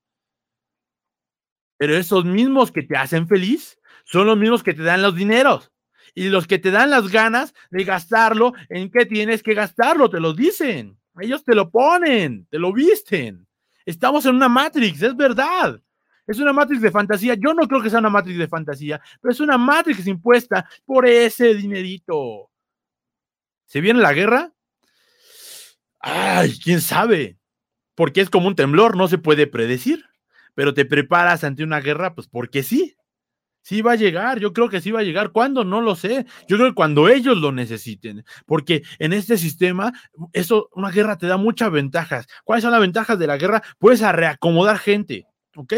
Pero 1.77 1.95
esos 1.95 2.25
mismos 2.25 2.71
que 2.71 2.81
te 2.81 2.97
hacen 2.97 3.27
feliz 3.27 3.79
son 4.03 4.25
los 4.25 4.35
mismos 4.35 4.63
que 4.63 4.73
te 4.73 4.81
dan 4.81 5.03
los 5.03 5.15
dineros 5.15 5.71
y 6.15 6.29
los 6.29 6.47
que 6.47 6.57
te 6.57 6.71
dan 6.71 6.89
las 6.89 7.09
ganas 7.09 7.53
de 7.69 7.83
gastarlo 7.83 8.53
en 8.69 8.89
qué 8.89 9.05
tienes 9.05 9.43
que 9.43 9.53
gastarlo, 9.53 10.09
te 10.09 10.21
lo 10.21 10.33
dicen. 10.33 10.97
Ellos 11.19 11.43
te 11.43 11.53
lo 11.53 11.69
ponen, 11.69 12.47
te 12.49 12.57
lo 12.57 12.73
visten. 12.73 13.45
Estamos 13.85 14.25
en 14.25 14.35
una 14.35 14.49
Matrix, 14.49 15.01
es 15.01 15.15
verdad. 15.15 15.79
Es 16.25 16.39
una 16.39 16.53
Matrix 16.53 16.81
de 16.81 16.89
fantasía. 16.89 17.35
Yo 17.35 17.53
no 17.53 17.67
creo 17.67 17.81
que 17.81 17.89
sea 17.89 17.99
una 17.99 18.09
Matrix 18.09 18.39
de 18.39 18.47
fantasía, 18.47 19.01
pero 19.21 19.31
es 19.31 19.39
una 19.41 19.57
Matrix 19.57 20.07
impuesta 20.07 20.67
por 20.85 21.05
ese 21.05 21.53
dinerito. 21.53 22.49
¿Se 23.65 23.81
viene 23.81 23.99
la 23.99 24.13
guerra? 24.13 24.53
Ay, 25.99 26.57
quién 26.63 26.81
sabe. 26.81 27.37
Porque 27.93 28.21
es 28.21 28.29
como 28.29 28.47
un 28.47 28.55
temblor, 28.55 28.95
no 28.95 29.07
se 29.07 29.17
puede 29.17 29.47
predecir. 29.47 30.05
Pero 30.53 30.73
te 30.73 30.85
preparas 30.85 31.43
ante 31.43 31.63
una 31.63 31.81
guerra, 31.81 32.15
pues 32.15 32.27
porque 32.27 32.63
sí. 32.63 32.95
Sí 33.65 33.81
va 33.81 33.93
a 33.93 33.95
llegar, 33.95 34.39
yo 34.39 34.53
creo 34.53 34.69
que 34.69 34.79
sí 34.79 34.91
va 34.91 34.99
a 34.99 35.03
llegar. 35.03 35.31
¿Cuándo? 35.31 35.63
No 35.63 35.81
lo 35.81 35.95
sé. 35.95 36.27
Yo 36.47 36.55
creo 36.57 36.69
que 36.69 36.75
cuando 36.75 37.09
ellos 37.09 37.35
lo 37.35 37.51
necesiten. 37.51 38.23
Porque 38.45 38.83
en 38.99 39.11
este 39.11 39.39
sistema, 39.39 39.91
eso, 40.33 40.69
una 40.75 40.91
guerra 40.91 41.17
te 41.17 41.25
da 41.25 41.37
muchas 41.37 41.71
ventajas. 41.71 42.27
¿Cuáles 42.43 42.61
son 42.61 42.73
las 42.73 42.79
ventajas 42.79 43.17
de 43.17 43.25
la 43.25 43.37
guerra? 43.37 43.63
Puedes 43.79 44.03
a 44.03 44.11
reacomodar 44.11 44.77
gente, 44.77 45.25
¿ok? 45.55 45.73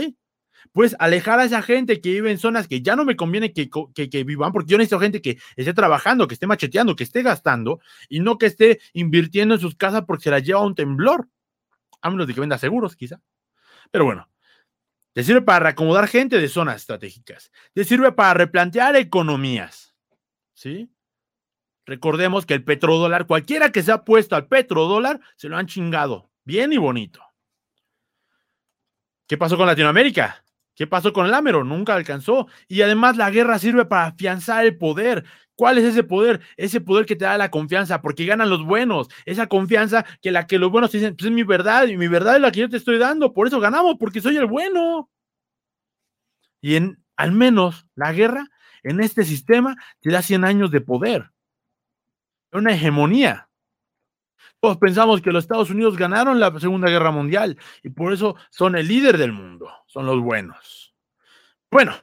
pues 0.73 0.97
alejar 1.00 1.39
a 1.39 1.45
esa 1.45 1.62
gente 1.62 2.02
que 2.02 2.12
vive 2.12 2.30
en 2.30 2.38
zonas 2.38 2.67
que 2.67 2.82
ya 2.82 2.97
no 2.97 3.06
me 3.06 3.15
conviene 3.15 3.54
que, 3.54 3.69
que, 3.69 4.23
vivan, 4.26 4.52
porque 4.52 4.69
yo 4.69 4.78
necesito 4.78 5.00
gente 5.00 5.21
que 5.21 5.38
esté 5.56 5.73
trabajando, 5.73 6.28
que 6.28 6.34
esté 6.34 6.45
macheteando, 6.45 6.95
que 6.95 7.06
esté 7.06 7.23
gastando 7.23 7.80
y 8.10 8.19
no 8.19 8.38
que 8.38 8.47
esté 8.47 8.80
invirtiendo 8.91 9.56
en 9.56 9.62
sus 9.62 9.76
casas 9.76 10.04
porque 10.06 10.26
se 10.26 10.32
la 10.32 10.39
lleva 10.39 10.62
un 10.62 10.76
temblor. 10.76 11.30
A 12.02 12.10
menos 12.10 12.28
de 12.28 12.34
que 12.34 12.41
venda 12.41 12.58
seguros, 12.58 12.97
quizá. 12.97 13.21
Pero 13.91 14.04
bueno, 14.06 14.28
te 15.18 15.24
sirve 15.24 15.42
para 15.42 15.62
reacomodar 15.62 16.08
gente 16.08 16.38
de 16.38 16.48
zonas 16.48 16.76
estratégicas. 16.76 17.52
Te 17.74 17.84
sirve 17.84 18.12
para 18.12 18.36
replantear 18.36 18.96
economías. 18.98 19.96
¿Sí? 20.54 20.92
Recordemos 21.88 22.46
que 22.46 22.54
el 22.54 22.64
petrodólar, 22.64 23.26
cualquiera 23.26 23.72
que 23.72 23.82
se 23.82 23.92
ha 23.92 24.06
puesto 24.06 24.36
al 24.36 24.46
petrodólar, 24.46 25.20
se 25.36 25.50
lo 25.50 25.58
han 25.58 25.66
chingado. 25.66 26.30
Bien 26.44 26.72
y 26.72 26.78
bonito. 26.78 27.20
¿Qué 29.26 29.40
pasó 29.40 29.58
con 29.58 29.66
Latinoamérica? 29.66 30.44
¿Qué 30.76 30.86
pasó 30.86 31.12
con 31.12 31.26
el 31.26 31.34
Amero? 31.34 31.64
Nunca 31.64 31.96
alcanzó. 31.96 32.46
Y 32.68 32.84
además 32.84 33.18
la 33.18 33.32
guerra 33.32 33.58
sirve 33.58 33.86
para 33.86 34.06
afianzar 34.06 34.66
el 34.66 34.78
poder. 34.78 35.26
¿Cuál 35.58 35.80
es 35.80 35.86
ese 35.86 36.04
poder? 36.04 36.39
Ese 36.56 36.80
poder 36.80 37.08
que 37.08 37.15
te 37.15 37.26
da 37.26 37.36
la 37.36 37.50
confianza, 37.50 38.00
porque 38.00 38.26
ganan 38.26 38.50
los 38.50 38.63
buenos. 38.63 39.08
Esa 39.26 39.48
confianza 39.48 40.06
que 40.22 40.30
la 40.30 40.46
que 40.46 40.60
los 40.60 40.70
buenos 40.70 40.91
dicen, 40.91 41.15
pues 41.15 41.26
es 41.26 41.32
mi 41.32 41.41
verdad 41.41 41.88
y 41.88 41.98
mi 41.98 42.08
verdad 42.08 42.36
es 42.36 42.41
la 42.41 42.52
que 42.52 42.60
yo 42.60 42.70
te 42.70 42.78
estoy 42.78 43.00
dando. 43.00 43.34
Por 43.34 43.48
eso 43.48 43.60
ganamos, 43.60 43.96
porque 44.00 44.22
soy 44.22 44.38
el 44.38 44.46
bueno. 44.46 45.10
Y 46.62 46.76
en, 46.76 47.04
al 47.15 47.32
menos 47.32 47.88
la 47.96 48.13
guerra 48.13 48.48
en 48.84 49.02
este 49.02 49.26
sistema 49.26 49.76
te 50.00 50.12
da 50.12 50.22
100 50.22 50.46
años 50.46 50.70
de 50.70 50.80
poder. 50.80 51.32
Una 52.52 52.74
hegemonía. 52.74 53.50
Todos 54.60 54.78
pensamos 54.78 55.22
que 55.22 55.32
los 55.32 55.43
Estados 55.43 55.72
Unidos 55.72 55.98
ganaron 55.98 56.39
la 56.39 56.58
Segunda 56.60 56.88
Guerra 56.88 57.10
Mundial 57.10 57.58
y 57.82 57.89
por 57.89 58.13
eso 58.13 58.36
son 58.52 58.76
el 58.76 58.88
líder 58.88 59.17
del 59.17 59.32
mundo, 59.32 59.72
son 59.88 60.06
los 60.06 60.20
buenos. 60.20 60.93
Bueno, 61.72 61.96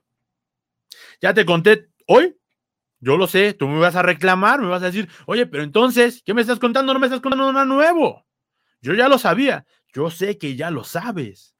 ya 1.21 1.33
te 1.33 1.47
conté 1.47 1.89
hoy, 2.09 2.37
yo 3.05 3.19
lo 3.19 3.27
sé, 3.27 3.53
tú 3.53 3.69
me 3.69 3.79
vas 3.79 3.97
a 3.97 4.03
reclamar, 4.03 4.63
me 4.63 4.69
vas 4.69 4.83
a 4.83 4.87
decir, 4.87 5.09
oye, 5.27 5.45
pero 5.45 5.63
entonces, 5.63 6.23
¿qué 6.25 6.33
me 6.33 6.41
estás 6.41 6.59
contando? 6.59 6.95
No 6.95 6.99
me 6.99 7.07
estás 7.07 7.21
contando 7.21 7.53
nada 7.53 7.67
nuevo. 7.67 8.25
Yo 8.81 8.95
ya 8.95 9.09
lo 9.09 9.19
sabía, 9.19 9.67
yo 9.93 10.11
sé 10.11 10.39
que 10.39 10.57
ya 10.57 10.71
lo 10.71 10.85
sabes. 10.85 11.55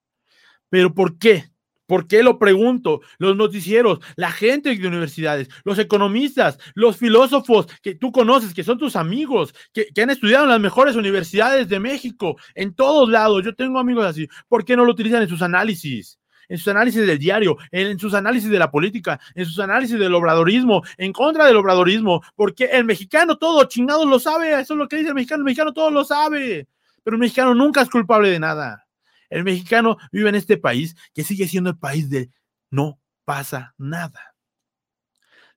Pero 0.71 0.95
¿por 0.95 1.19
qué? 1.19 1.45
¿Por 1.87 2.07
qué 2.07 2.23
lo 2.23 2.39
pregunto? 2.39 3.03
Los 3.19 3.37
noticieros, 3.37 3.99
la 4.17 4.33
gente 4.33 4.75
de 4.75 4.89
universidades, 4.89 5.51
los 5.65 5.79
economistas, 5.79 6.59
los 6.75 6.97
filósofos 6.97 7.67
que 7.83 7.95
tú 7.95 8.11
conoces, 8.11 8.55
que 8.55 8.65
son 8.65 8.79
tus 8.79 8.97
amigos, 8.97 9.55
que, 9.75 9.89
han 10.03 10.09
estudiado 10.09 10.45
en 10.45 10.51
las 10.51 10.61
mejores 10.61 10.97
universidades 10.97 11.69
de 11.69 11.79
México, 11.79 12.37
en 12.55 12.75
todos 12.75 13.11
lados. 13.11 13.45
Yo 13.45 13.55
tengo 13.55 13.79
amigos 13.79 14.07
así. 14.07 14.27
¿Por 14.49 14.65
qué 14.65 14.77
no 14.77 14.87
lo 14.87 14.93
utilizan 14.93 15.21
en 15.21 15.29
sus 15.29 15.43
análisis? 15.43 16.19
En 16.49 16.59
sus 16.59 16.69
análisis 16.69 17.07
del 17.07 17.19
diario, 17.19 17.57
en, 17.71 17.99
sus 17.99 18.15
análisis 18.15 18.51
de 18.51 18.59
la 18.59 18.71
política, 18.71 19.21
en 19.35 19.47
sus 19.47 19.59
análisis 19.59 19.99
del 19.99 20.15
obradorismo, 20.15 20.83
en 20.97 21.13
contra 21.13 21.47
del 21.47 21.57
obradorismo, 21.57 22.23
porque 22.35 22.65
el 22.67 22.85
mexicano 22.85 23.37
todo 23.37 23.65
chingado 23.65 24.07
lo 24.07 24.19
sabe, 24.19 24.61
eso 24.61 24.75
es 24.75 24.79
lo 24.79 24.89
que 24.89 24.97
dice 24.97 25.09
el 25.09 25.15
mexicano, 25.15 25.41
el 25.41 25.45
mexicano 25.45 25.73
todo 25.73 25.91
lo 25.91 26.05
sabe, 26.05 26.69
pero 27.03 27.17
el 27.17 27.21
mexicano 27.21 27.55
nunca 27.55 27.83
es 27.83 27.91
culpable 27.91 28.31
de 28.31 28.39
nada. 28.39 28.87
El 29.31 29.45
mexicano 29.45 29.97
vive 30.13 30.29
en 30.29 30.37
este 30.37 30.57
país 30.57 30.95
que 31.13 31.25
sigue 31.25 31.49
siendo 31.49 31.71
el 31.71 31.79
país 31.79 32.09
de 32.09 32.31
no 32.71 33.01
pasa 33.25 33.75
nada. 33.79 34.35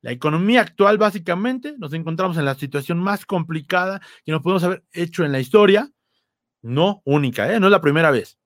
La 0.02 0.12
economía 0.12 0.62
actual, 0.62 0.97
básicamente, 0.97 1.76
nos 1.78 1.93
encontramos 1.93 2.38
en 2.38 2.45
la 2.45 2.56
situación 2.56 3.00
más 3.00 3.26
complicada 3.26 4.00
que 4.23 4.32
nos 4.32 4.41
podemos 4.41 4.63
haber 4.63 4.84
hecho 4.91 5.26
en 5.26 5.32
la 5.32 5.39
historia, 5.39 5.91
no 6.62 7.02
única, 7.06 7.52
¿eh? 7.52 7.60
no 7.60 7.67
es 7.67 7.71
la 7.71 7.82
primera 7.82 8.12
vez. 8.12 8.37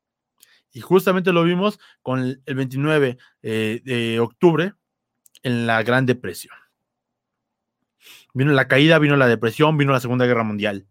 Y 0.71 0.81
justamente 0.81 1.33
lo 1.33 1.43
vimos 1.43 1.79
con 2.01 2.19
el, 2.19 2.41
29 2.45 3.17
eh, 3.41 3.81
de 3.83 4.19
octubre 4.19 4.73
en 5.43 5.67
la 5.67 5.83
Gran 5.83 6.05
Depresión. 6.05 6.55
Vino 8.33 8.51
la 8.53 8.67
caída, 8.67 8.99
vino 8.99 9.17
la 9.17 9.27
depresión, 9.27 9.77
vino 9.77 9.91
la 9.91 9.99
Segunda 9.99 10.25
Guerra 10.25 10.43
Mundial. 10.43 10.87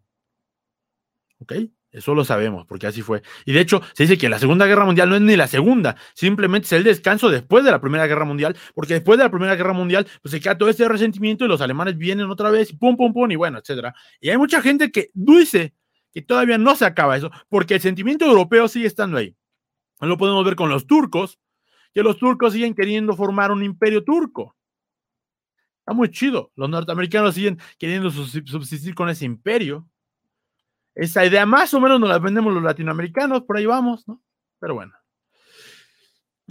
¿Ok? 1.39 1.53
Eso 1.91 2.15
lo 2.15 2.23
sabemos, 2.23 2.65
porque 2.67 2.87
así 2.87 3.01
fue. 3.01 3.21
Y 3.45 3.51
de 3.51 3.59
hecho, 3.59 3.81
se 3.93 4.03
dice 4.03 4.17
que 4.17 4.29
la 4.29 4.39
Segunda 4.39 4.65
Guerra 4.65 4.85
Mundial 4.85 5.09
no 5.09 5.15
es 5.15 5.21
ni 5.21 5.35
la 5.35 5.47
segunda, 5.47 5.97
simplemente 6.13 6.65
es 6.67 6.71
el 6.71 6.83
descanso 6.83 7.29
después 7.29 7.65
de 7.65 7.71
la 7.71 7.81
Primera 7.81 8.07
Guerra 8.07 8.23
Mundial, 8.23 8.55
porque 8.73 8.93
después 8.93 9.17
de 9.17 9.25
la 9.25 9.29
Primera 9.29 9.55
Guerra 9.55 9.73
Mundial, 9.73 10.07
pues 10.21 10.31
se 10.31 10.39
queda 10.39 10.57
todo 10.57 10.69
ese 10.69 10.87
resentimiento 10.87 11.43
y 11.43 11.49
los 11.49 11.59
alemanes 11.59 11.97
vienen 11.97 12.29
otra 12.29 12.49
vez 12.49 12.71
y 12.71 12.77
pum, 12.77 12.95
pum, 12.95 13.11
pum, 13.11 13.29
y 13.31 13.35
bueno, 13.35 13.57
etcétera. 13.57 13.93
Y 14.21 14.29
hay 14.29 14.37
mucha 14.37 14.61
gente 14.61 14.89
que 14.89 15.09
dice 15.13 15.73
que 16.13 16.21
todavía 16.21 16.57
no 16.57 16.75
se 16.75 16.85
acaba 16.85 17.17
eso, 17.17 17.29
porque 17.49 17.75
el 17.75 17.81
sentimiento 17.81 18.25
europeo 18.25 18.69
sigue 18.69 18.87
estando 18.87 19.17
ahí. 19.17 19.35
Lo 20.01 20.17
podemos 20.17 20.43
ver 20.43 20.55
con 20.55 20.69
los 20.69 20.87
turcos, 20.87 21.39
que 21.93 22.03
los 22.03 22.17
turcos 22.17 22.53
siguen 22.53 22.73
queriendo 22.73 23.15
formar 23.15 23.51
un 23.51 23.63
imperio 23.63 24.03
turco. 24.03 24.55
Está 25.79 25.93
muy 25.93 26.09
chido. 26.09 26.51
Los 26.55 26.69
norteamericanos 26.69 27.35
siguen 27.35 27.59
queriendo 27.77 28.09
subsistir 28.11 28.95
con 28.95 29.09
ese 29.09 29.25
imperio. 29.25 29.87
Esa 30.95 31.25
idea 31.25 31.45
más 31.45 31.73
o 31.73 31.79
menos 31.79 31.99
nos 31.99 32.09
la 32.09 32.19
vendemos 32.19 32.53
los 32.53 32.63
latinoamericanos, 32.63 33.43
por 33.43 33.57
ahí 33.57 33.65
vamos, 33.65 34.07
¿no? 34.07 34.21
Pero 34.59 34.75
bueno. 34.75 34.93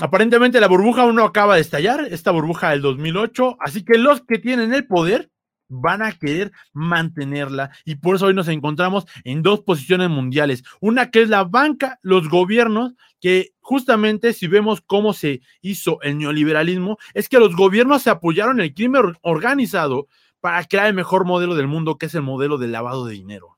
Aparentemente 0.01 0.61
la 0.61 0.69
burbuja 0.69 1.03
aún 1.03 1.17
no 1.17 1.25
acaba 1.25 1.57
de 1.57 1.61
estallar, 1.61 2.01
esta 2.11 2.31
burbuja 2.31 2.71
del 2.71 2.81
2008, 2.81 3.57
así 3.61 3.85
que 3.85 3.99
los 3.99 4.23
que 4.23 4.39
tienen 4.39 4.73
el 4.73 4.87
poder 4.87 5.31
van 5.71 6.03
a 6.03 6.13
querer 6.13 6.53
mantenerla 6.75 7.71
y 7.87 7.95
por 7.95 8.17
eso 8.17 8.27
hoy 8.27 8.35
nos 8.35 8.49
encontramos 8.49 9.07
en 9.25 9.41
dos 9.43 9.61
posiciones 9.61 10.11
mundiales. 10.11 10.63
Una 10.81 11.11
que 11.11 11.23
es 11.23 11.31
la 11.31 11.45
banca, 11.45 11.99
los 12.03 12.29
gobiernos, 12.29 12.93
que 13.21 13.55
justamente 13.61 14.35
si 14.35 14.47
vemos 14.47 14.83
cómo 14.83 15.15
se 15.15 15.41
hizo 15.63 16.03
el 16.03 16.19
neoliberalismo, 16.19 16.99
es 17.15 17.31
que 17.31 17.39
los 17.39 17.57
gobiernos 17.57 18.03
se 18.03 18.11
apoyaron 18.11 18.61
en 18.61 18.67
el 18.67 18.75
crimen 18.75 19.17
organizado 19.23 20.09
para 20.41 20.63
crear 20.65 20.89
el 20.89 20.95
mejor 20.95 21.25
modelo 21.25 21.55
del 21.55 21.69
mundo, 21.69 21.97
que 21.97 22.07
es 22.07 22.15
el 22.15 22.23
modelo 22.23 22.59
del 22.59 22.73
lavado 22.73 23.07
de 23.07 23.15
dinero 23.15 23.57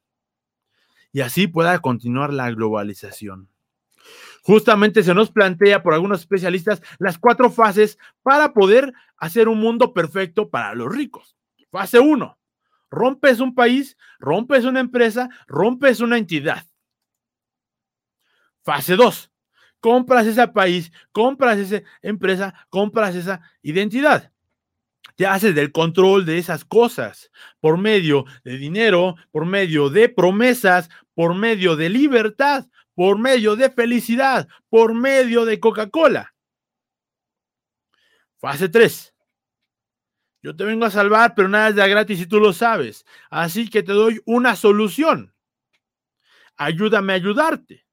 y 1.12 1.20
así 1.20 1.46
pueda 1.46 1.79
continuar 1.81 2.33
la 2.33 2.51
globalización. 2.51 3.48
Justamente 4.42 5.05
se 5.05 5.14
nos 5.14 5.31
plantea 5.31 5.83
por 5.83 5.94
algunos 5.94 6.20
especialistas 6.20 6.83
las 6.98 7.18
cuatro 7.18 7.51
fases 7.51 7.98
para 8.22 8.53
poder 8.53 8.92
hacer 9.16 9.48
un 9.48 9.61
mundo 9.61 9.92
perfecto 9.92 10.51
para 10.51 10.75
los 10.75 10.92
ricos. 10.92 11.37
Fase 11.72 11.98
1. 11.98 12.38
Rompes 12.90 13.40
un 13.40 13.54
país, 13.54 13.96
rompes 14.20 14.64
una 14.64 14.78
empresa, 14.78 15.28
rompes 15.48 16.00
una 16.00 16.18
entidad. 16.18 16.64
Fase 18.62 18.94
2. 18.94 19.30
Compras 19.80 20.26
ese 20.26 20.46
país, 20.46 20.92
compras 21.11 21.58
esa 21.58 21.82
empresa, 22.02 22.54
compras 22.70 23.16
esa 23.16 23.40
identidad 23.62 24.32
te 25.16 25.26
haces 25.26 25.54
del 25.54 25.72
control 25.72 26.24
de 26.24 26.38
esas 26.38 26.64
cosas 26.64 27.30
por 27.61 27.78
medio 27.78 28.24
de 28.44 28.56
dinero, 28.56 29.16
por 29.30 29.46
medio 29.46 29.90
de 29.90 30.08
promesas, 30.08 30.88
por 31.14 31.35
medio 31.35 31.76
de 31.76 31.88
libertad, 31.88 32.66
por 32.94 33.18
medio 33.18 33.56
de 33.56 33.70
felicidad, 33.70 34.48
por 34.68 34.94
medio 34.94 35.44
de 35.44 35.61
Coca-Cola. 35.61 36.35
Fase 38.38 38.68
3. 38.68 39.12
Yo 40.42 40.57
te 40.57 40.64
vengo 40.64 40.85
a 40.85 40.90
salvar, 40.90 41.35
pero 41.35 41.48
nada 41.48 41.68
es 41.68 41.76
de 41.76 41.88
gratis 41.88 42.20
y 42.20 42.26
tú 42.26 42.40
lo 42.40 42.52
sabes. 42.52 43.07
Así 43.31 43.70
que 43.70 43.83
te 43.83 43.92
doy 43.92 44.20
una 44.24 44.57
solución. 44.57 45.33
Ayúdame 46.57 47.12
a 47.12 47.16
ayudarte 47.16 47.87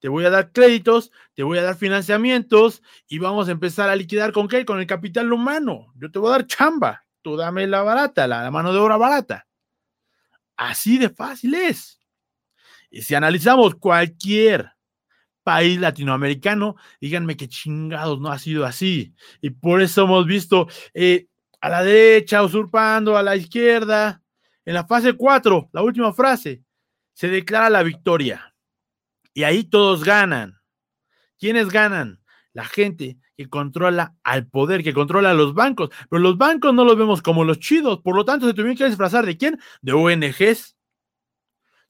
te 0.00 0.08
voy 0.08 0.24
a 0.24 0.30
dar 0.30 0.52
créditos, 0.52 1.10
te 1.34 1.42
voy 1.42 1.58
a 1.58 1.62
dar 1.62 1.76
financiamientos 1.76 2.82
y 3.08 3.18
vamos 3.18 3.48
a 3.48 3.52
empezar 3.52 3.88
a 3.90 3.96
liquidar 3.96 4.32
con 4.32 4.48
qué? 4.48 4.64
Con 4.64 4.80
el 4.80 4.86
capital 4.86 5.32
humano. 5.32 5.92
Yo 5.96 6.10
te 6.10 6.18
voy 6.18 6.28
a 6.28 6.32
dar 6.32 6.46
chamba, 6.46 7.04
tú 7.22 7.36
dame 7.36 7.66
la 7.66 7.82
barata, 7.82 8.26
la, 8.26 8.50
mano 8.50 8.72
de 8.72 8.78
obra 8.78 8.96
barata. 8.96 9.46
Así 10.56 10.98
de 10.98 11.08
fácil 11.08 11.54
es. 11.54 12.00
Y 12.90 13.02
si 13.02 13.14
analizamos 13.14 13.74
cualquier 13.74 14.72
país 15.42 15.78
latinoamericano, 15.80 16.76
díganme 17.00 17.36
qué 17.36 17.48
chingados 17.48 18.20
no 18.20 18.30
ha 18.30 18.38
sido 18.38 18.64
así. 18.64 19.14
Y 19.40 19.50
por 19.50 19.82
eso 19.82 20.04
hemos 20.04 20.26
visto 20.26 20.68
eh, 20.94 21.27
a 21.60 21.68
la 21.68 21.82
derecha 21.82 22.42
usurpando 22.42 23.16
a 23.16 23.22
la 23.22 23.36
izquierda. 23.36 24.22
En 24.64 24.74
la 24.74 24.86
fase 24.86 25.14
4, 25.14 25.70
la 25.72 25.82
última 25.82 26.12
frase, 26.12 26.62
se 27.14 27.28
declara 27.28 27.70
la 27.70 27.82
victoria. 27.82 28.54
Y 29.32 29.44
ahí 29.44 29.64
todos 29.64 30.04
ganan. 30.04 30.60
¿Quiénes 31.38 31.68
ganan? 31.68 32.20
La 32.52 32.64
gente 32.64 33.18
que 33.36 33.48
controla 33.48 34.16
al 34.24 34.46
poder, 34.46 34.82
que 34.82 34.92
controla 34.92 35.30
a 35.30 35.34
los 35.34 35.54
bancos. 35.54 35.90
Pero 36.10 36.20
los 36.20 36.36
bancos 36.36 36.74
no 36.74 36.84
los 36.84 36.98
vemos 36.98 37.22
como 37.22 37.44
los 37.44 37.60
chidos. 37.60 38.00
Por 38.00 38.16
lo 38.16 38.24
tanto, 38.24 38.46
se 38.46 38.52
tuvieron 38.52 38.76
que 38.76 38.86
disfrazar 38.86 39.24
de 39.24 39.36
quién? 39.36 39.60
De 39.80 39.92
ONGs. 39.92 40.76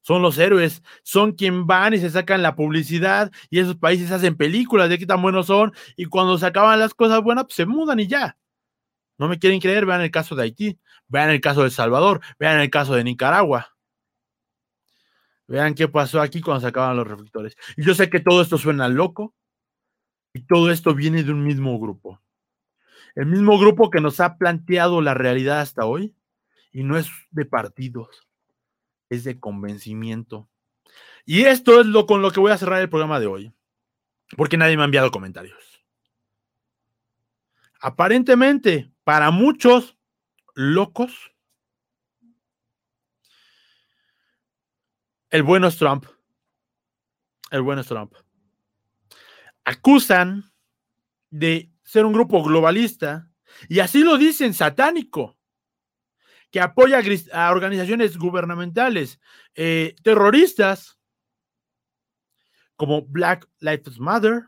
Son 0.01 0.21
los 0.21 0.37
héroes, 0.37 0.81
son 1.03 1.33
quien 1.33 1.67
van 1.67 1.93
y 1.93 1.97
se 1.97 2.09
sacan 2.09 2.41
la 2.41 2.55
publicidad 2.55 3.31
y 3.49 3.59
esos 3.59 3.75
países 3.75 4.11
hacen 4.11 4.37
películas 4.37 4.89
de 4.89 4.97
qué 4.97 5.05
tan 5.05 5.21
buenos 5.21 5.47
son 5.47 5.73
y 5.97 6.05
cuando 6.05 6.37
se 6.37 6.45
acaban 6.45 6.79
las 6.79 6.93
cosas 6.93 7.21
buenas, 7.21 7.43
pues 7.43 7.55
se 7.55 7.65
mudan 7.65 7.99
y 7.99 8.07
ya. 8.07 8.37
No 9.19 9.27
me 9.27 9.37
quieren 9.37 9.59
creer, 9.59 9.85
vean 9.85 10.01
el 10.01 10.11
caso 10.11 10.33
de 10.33 10.43
Haití, 10.43 10.79
vean 11.07 11.29
el 11.29 11.41
caso 11.41 11.59
de 11.59 11.67
El 11.67 11.71
Salvador, 11.71 12.21
vean 12.39 12.59
el 12.61 12.69
caso 12.69 12.95
de 12.95 13.03
Nicaragua. 13.03 13.75
Vean 15.45 15.75
qué 15.75 15.87
pasó 15.87 16.21
aquí 16.21 16.41
cuando 16.41 16.61
se 16.61 16.67
acaban 16.67 16.95
los 16.95 17.07
reflectores. 17.07 17.57
Y 17.75 17.83
yo 17.83 17.93
sé 17.93 18.09
que 18.09 18.21
todo 18.21 18.41
esto 18.41 18.57
suena 18.57 18.87
loco 18.87 19.35
y 20.33 20.41
todo 20.41 20.71
esto 20.71 20.95
viene 20.95 21.23
de 21.23 21.31
un 21.31 21.43
mismo 21.43 21.77
grupo. 21.79 22.21
El 23.13 23.25
mismo 23.25 23.59
grupo 23.59 23.89
que 23.89 23.99
nos 23.99 24.21
ha 24.21 24.37
planteado 24.37 25.01
la 25.01 25.13
realidad 25.13 25.59
hasta 25.59 25.85
hoy 25.85 26.15
y 26.71 26.83
no 26.83 26.97
es 26.97 27.09
de 27.31 27.45
partidos, 27.45 28.27
es 29.09 29.25
de 29.25 29.39
convencimiento. 29.39 30.47
Y 31.25 31.41
esto 31.41 31.81
es 31.81 31.87
lo 31.87 32.05
con 32.05 32.21
lo 32.21 32.31
que 32.31 32.39
voy 32.39 32.51
a 32.51 32.57
cerrar 32.57 32.79
el 32.79 32.89
programa 32.89 33.19
de 33.19 33.27
hoy, 33.27 33.53
porque 34.37 34.55
nadie 34.55 34.77
me 34.77 34.83
ha 34.83 34.85
enviado 34.85 35.11
comentarios. 35.11 35.83
Aparentemente, 37.81 38.91
para 39.09 39.31
muchos 39.31 39.97
locos, 40.53 41.33
El 45.31 45.41
bueno 45.41 45.65
es 45.65 45.77
Trump. 45.77 46.05
El 47.49 47.63
bueno 47.63 47.81
es 47.81 47.87
Trump. 47.87 48.13
Acusan 49.65 50.53
de 51.31 51.71
ser 51.81 52.05
un 52.05 52.13
grupo 52.13 52.43
globalista 52.43 53.31
y 53.67 53.79
así 53.79 54.03
lo 54.03 54.15
dicen 54.15 54.53
satánico, 54.53 55.39
que 56.51 56.61
apoya 56.61 57.01
a 57.33 57.51
organizaciones 57.51 58.15
gubernamentales 58.15 59.19
eh, 59.55 59.95
terroristas 60.03 60.99
como 62.75 63.07
Black 63.07 63.49
Lives 63.57 63.99
Matter 63.99 64.43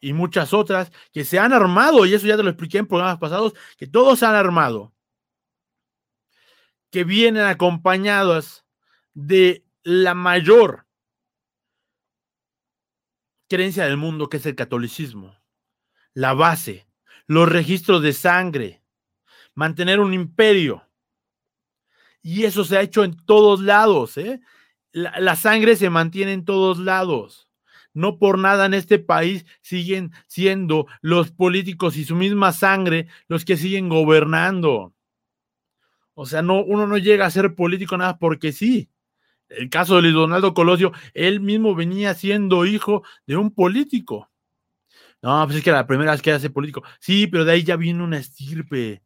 y 0.00 0.12
muchas 0.12 0.52
otras 0.52 0.90
que 1.12 1.24
se 1.24 1.38
han 1.38 1.52
armado, 1.52 2.06
y 2.06 2.14
eso 2.14 2.26
ya 2.26 2.36
te 2.36 2.42
lo 2.42 2.50
expliqué 2.50 2.78
en 2.78 2.86
programas 2.86 3.18
pasados, 3.18 3.54
que 3.76 3.86
todos 3.86 4.18
se 4.18 4.26
han 4.26 4.34
armado, 4.34 4.92
que 6.90 7.04
vienen 7.04 7.44
acompañados 7.44 8.64
de 9.14 9.64
la 9.82 10.14
mayor 10.14 10.86
creencia 13.48 13.84
del 13.84 13.96
mundo 13.96 14.28
que 14.28 14.36
es 14.38 14.46
el 14.46 14.54
catolicismo, 14.54 15.36
la 16.14 16.34
base, 16.34 16.86
los 17.26 17.48
registros 17.48 18.00
de 18.00 18.12
sangre, 18.12 18.82
mantener 19.54 20.00
un 20.00 20.14
imperio. 20.14 20.86
Y 22.22 22.44
eso 22.44 22.64
se 22.64 22.76
ha 22.76 22.82
hecho 22.82 23.02
en 23.02 23.16
todos 23.26 23.60
lados. 23.60 24.16
¿eh? 24.18 24.40
La, 24.92 25.36
sangre 25.36 25.76
se 25.76 25.90
mantiene 25.90 26.32
en 26.32 26.44
todos 26.44 26.78
lados. 26.78 27.49
No 27.92 28.18
por 28.18 28.38
nada 28.38 28.66
en 28.66 28.74
este 28.74 28.98
país 28.98 29.44
siguen 29.62 30.12
siendo 30.26 30.86
los 31.00 31.32
políticos 31.32 31.96
y 31.96 32.04
su 32.04 32.14
misma 32.14 32.52
sangre 32.52 33.08
los 33.28 33.44
que 33.44 33.56
siguen 33.56 33.88
gobernando. 33.88 34.94
O 36.14 36.26
sea, 36.26 36.42
no, 36.42 36.62
uno 36.62 36.86
no 36.86 36.98
llega 36.98 37.26
a 37.26 37.30
ser 37.30 37.54
político 37.54 37.96
nada 37.96 38.18
porque 38.18 38.52
sí 38.52 38.90
el 39.50 39.68
caso 39.68 39.96
de 39.96 40.02
Luis 40.02 40.14
Donaldo 40.14 40.54
Colosio, 40.54 40.92
él 41.12 41.40
mismo 41.40 41.74
venía 41.74 42.14
siendo 42.14 42.64
hijo 42.64 43.02
de 43.26 43.36
un 43.36 43.52
político. 43.52 44.30
No, 45.22 45.44
pues 45.44 45.58
es 45.58 45.64
que 45.64 45.72
la 45.72 45.86
primera 45.86 46.12
vez 46.12 46.22
que 46.22 46.32
hace 46.32 46.50
político. 46.50 46.82
Sí, 46.98 47.26
pero 47.26 47.44
de 47.44 47.52
ahí 47.52 47.62
ya 47.62 47.76
viene 47.76 48.02
una 48.02 48.18
estirpe. 48.18 49.02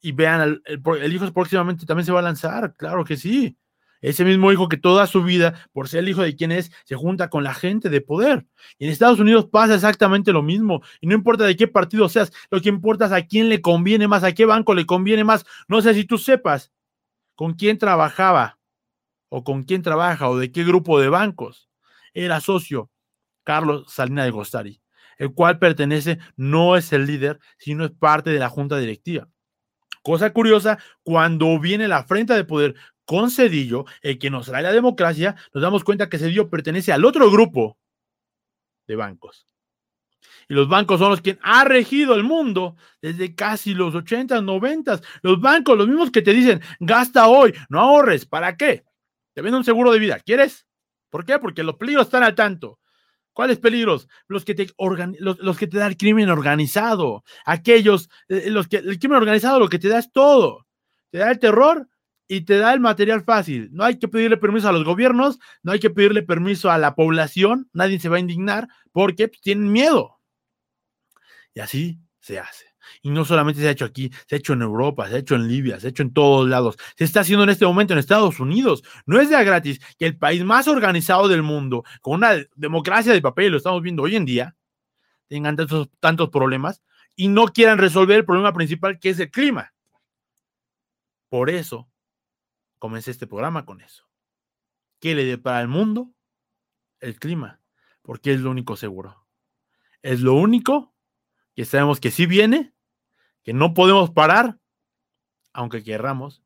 Y 0.00 0.12
vean, 0.12 0.62
el, 0.64 1.12
hijo 1.12 1.30
próximamente 1.32 1.86
también 1.86 2.06
se 2.06 2.12
va 2.12 2.20
a 2.20 2.22
lanzar, 2.22 2.74
claro 2.76 3.04
que 3.04 3.16
sí. 3.16 3.56
Ese 4.00 4.24
mismo 4.24 4.50
hijo 4.50 4.68
que 4.68 4.78
toda 4.78 5.06
su 5.06 5.22
vida, 5.22 5.68
por 5.72 5.88
ser 5.88 6.00
el 6.00 6.08
hijo 6.08 6.22
de 6.22 6.34
quien 6.34 6.52
es, 6.52 6.72
se 6.84 6.96
junta 6.96 7.28
con 7.28 7.44
la 7.44 7.52
gente 7.52 7.90
de 7.90 8.00
poder. 8.00 8.46
Y 8.78 8.86
en 8.86 8.90
Estados 8.90 9.20
Unidos 9.20 9.46
pasa 9.46 9.74
exactamente 9.74 10.32
lo 10.32 10.42
mismo. 10.42 10.82
Y 11.00 11.06
no 11.06 11.14
importa 11.14 11.44
de 11.44 11.56
qué 11.56 11.68
partido 11.68 12.08
seas, 12.08 12.32
lo 12.50 12.60
que 12.60 12.70
importa 12.70 13.06
es 13.06 13.12
a 13.12 13.26
quién 13.26 13.48
le 13.48 13.60
conviene 13.60 14.08
más, 14.08 14.24
a 14.24 14.32
qué 14.32 14.46
banco 14.46 14.74
le 14.74 14.86
conviene 14.86 15.24
más. 15.24 15.44
No 15.68 15.82
sé 15.82 15.94
si 15.94 16.04
tú 16.04 16.16
sepas 16.16 16.72
con 17.34 17.54
quién 17.54 17.78
trabajaba 17.78 18.58
o 19.28 19.44
con 19.44 19.62
quién 19.64 19.82
trabaja 19.82 20.28
o 20.28 20.38
de 20.38 20.50
qué 20.50 20.64
grupo 20.64 21.00
de 21.00 21.08
bancos. 21.08 21.68
Era 22.14 22.40
socio 22.40 22.90
Carlos 23.44 23.92
Salina 23.92 24.24
de 24.24 24.30
Gostari, 24.30 24.80
el 25.18 25.34
cual 25.34 25.58
pertenece, 25.58 26.18
no 26.36 26.76
es 26.76 26.92
el 26.92 27.06
líder, 27.06 27.38
sino 27.58 27.84
es 27.84 27.90
parte 27.90 28.30
de 28.30 28.38
la 28.38 28.48
junta 28.48 28.78
directiva. 28.78 29.28
Cosa 30.02 30.32
curiosa, 30.32 30.78
cuando 31.02 31.58
viene 31.58 31.86
la 31.86 32.04
frente 32.04 32.32
de 32.32 32.44
poder 32.44 32.74
con 33.10 33.28
Cedillo, 33.32 33.86
el 34.02 34.20
que 34.20 34.30
nos 34.30 34.46
trae 34.46 34.62
la 34.62 34.70
democracia, 34.70 35.34
nos 35.52 35.60
damos 35.60 35.82
cuenta 35.82 36.08
que 36.08 36.16
Cedillo 36.16 36.48
pertenece 36.48 36.92
al 36.92 37.04
otro 37.04 37.28
grupo 37.28 37.76
de 38.86 38.94
bancos. 38.94 39.48
Y 40.48 40.54
los 40.54 40.68
bancos 40.68 41.00
son 41.00 41.10
los 41.10 41.20
que 41.20 41.36
han 41.42 41.66
regido 41.66 42.14
el 42.14 42.22
mundo 42.22 42.76
desde 43.02 43.34
casi 43.34 43.74
los 43.74 43.96
80, 43.96 44.42
90. 44.42 45.00
Los 45.22 45.40
bancos, 45.40 45.76
los 45.76 45.88
mismos 45.88 46.12
que 46.12 46.22
te 46.22 46.32
dicen, 46.32 46.60
gasta 46.78 47.26
hoy, 47.26 47.52
no 47.68 47.80
ahorres, 47.80 48.26
¿para 48.26 48.56
qué? 48.56 48.84
Te 49.34 49.42
venden 49.42 49.58
un 49.58 49.64
seguro 49.64 49.90
de 49.90 49.98
vida, 49.98 50.20
¿quieres? 50.20 50.68
¿Por 51.08 51.24
qué? 51.24 51.40
Porque 51.40 51.64
los 51.64 51.74
peligros 51.74 52.06
están 52.06 52.22
al 52.22 52.36
tanto. 52.36 52.78
¿Cuáles 53.32 53.58
peligros? 53.58 54.06
Los 54.28 54.44
que 54.44 54.54
te, 54.54 54.68
los, 55.18 55.58
que 55.58 55.66
te 55.66 55.78
da 55.78 55.88
el 55.88 55.96
crimen 55.96 56.30
organizado. 56.30 57.24
Aquellos, 57.44 58.08
eh, 58.28 58.50
los 58.50 58.68
que 58.68 58.76
el 58.76 59.00
crimen 59.00 59.18
organizado 59.18 59.58
lo 59.58 59.68
que 59.68 59.80
te 59.80 59.88
da 59.88 59.98
es 59.98 60.12
todo. 60.12 60.68
Te 61.10 61.18
da 61.18 61.32
el 61.32 61.40
terror 61.40 61.88
y 62.30 62.42
te 62.42 62.58
da 62.58 62.72
el 62.72 62.78
material 62.78 63.24
fácil. 63.24 63.70
No 63.72 63.82
hay 63.82 63.98
que 63.98 64.06
pedirle 64.06 64.36
permiso 64.36 64.68
a 64.68 64.72
los 64.72 64.84
gobiernos, 64.84 65.40
no 65.64 65.72
hay 65.72 65.80
que 65.80 65.90
pedirle 65.90 66.22
permiso 66.22 66.70
a 66.70 66.78
la 66.78 66.94
población, 66.94 67.68
nadie 67.72 67.98
se 67.98 68.08
va 68.08 68.18
a 68.18 68.20
indignar 68.20 68.68
porque 68.92 69.26
pues, 69.26 69.40
tienen 69.40 69.72
miedo. 69.72 70.20
Y 71.54 71.58
así 71.58 71.98
se 72.20 72.38
hace. 72.38 72.66
Y 73.02 73.10
no 73.10 73.24
solamente 73.24 73.60
se 73.60 73.66
ha 73.66 73.72
hecho 73.72 73.84
aquí, 73.84 74.12
se 74.28 74.36
ha 74.36 74.38
hecho 74.38 74.52
en 74.52 74.62
Europa, 74.62 75.08
se 75.08 75.16
ha 75.16 75.18
hecho 75.18 75.34
en 75.34 75.48
Libia, 75.48 75.80
se 75.80 75.88
ha 75.88 75.90
hecho 75.90 76.04
en 76.04 76.12
todos 76.12 76.48
lados. 76.48 76.76
Se 76.96 77.02
está 77.02 77.20
haciendo 77.20 77.42
en 77.42 77.50
este 77.50 77.66
momento 77.66 77.94
en 77.94 77.98
Estados 77.98 78.38
Unidos. 78.38 78.84
No 79.06 79.20
es 79.20 79.28
de 79.28 79.44
gratis 79.44 79.80
que 79.98 80.06
el 80.06 80.16
país 80.16 80.44
más 80.44 80.68
organizado 80.68 81.26
del 81.26 81.42
mundo, 81.42 81.82
con 82.00 82.14
una 82.14 82.34
democracia 82.54 83.12
de 83.12 83.20
papel, 83.20 83.50
lo 83.50 83.56
estamos 83.56 83.82
viendo 83.82 84.04
hoy 84.04 84.14
en 84.14 84.24
día, 84.24 84.54
tengan 85.26 85.56
tantos, 85.56 85.88
tantos 85.98 86.30
problemas 86.30 86.80
y 87.16 87.26
no 87.26 87.46
quieran 87.46 87.78
resolver 87.78 88.18
el 88.18 88.24
problema 88.24 88.52
principal 88.52 89.00
que 89.00 89.10
es 89.10 89.18
el 89.18 89.32
clima. 89.32 89.72
Por 91.28 91.50
eso 91.50 91.89
comencé 92.80 93.12
este 93.12 93.28
programa 93.28 93.64
con 93.64 93.80
eso. 93.80 94.08
¿Qué 94.98 95.14
le 95.14 95.24
depara 95.24 95.58
al 95.58 95.68
mundo? 95.68 96.10
El 96.98 97.20
clima, 97.20 97.60
porque 98.02 98.32
es 98.32 98.40
lo 98.40 98.50
único 98.50 98.76
seguro. 98.76 99.24
Es 100.02 100.20
lo 100.20 100.34
único 100.34 100.92
que 101.54 101.64
sabemos 101.64 102.00
que 102.00 102.10
sí 102.10 102.26
viene, 102.26 102.74
que 103.44 103.52
no 103.52 103.74
podemos 103.74 104.10
parar, 104.10 104.58
aunque 105.52 105.84
querramos, 105.84 106.42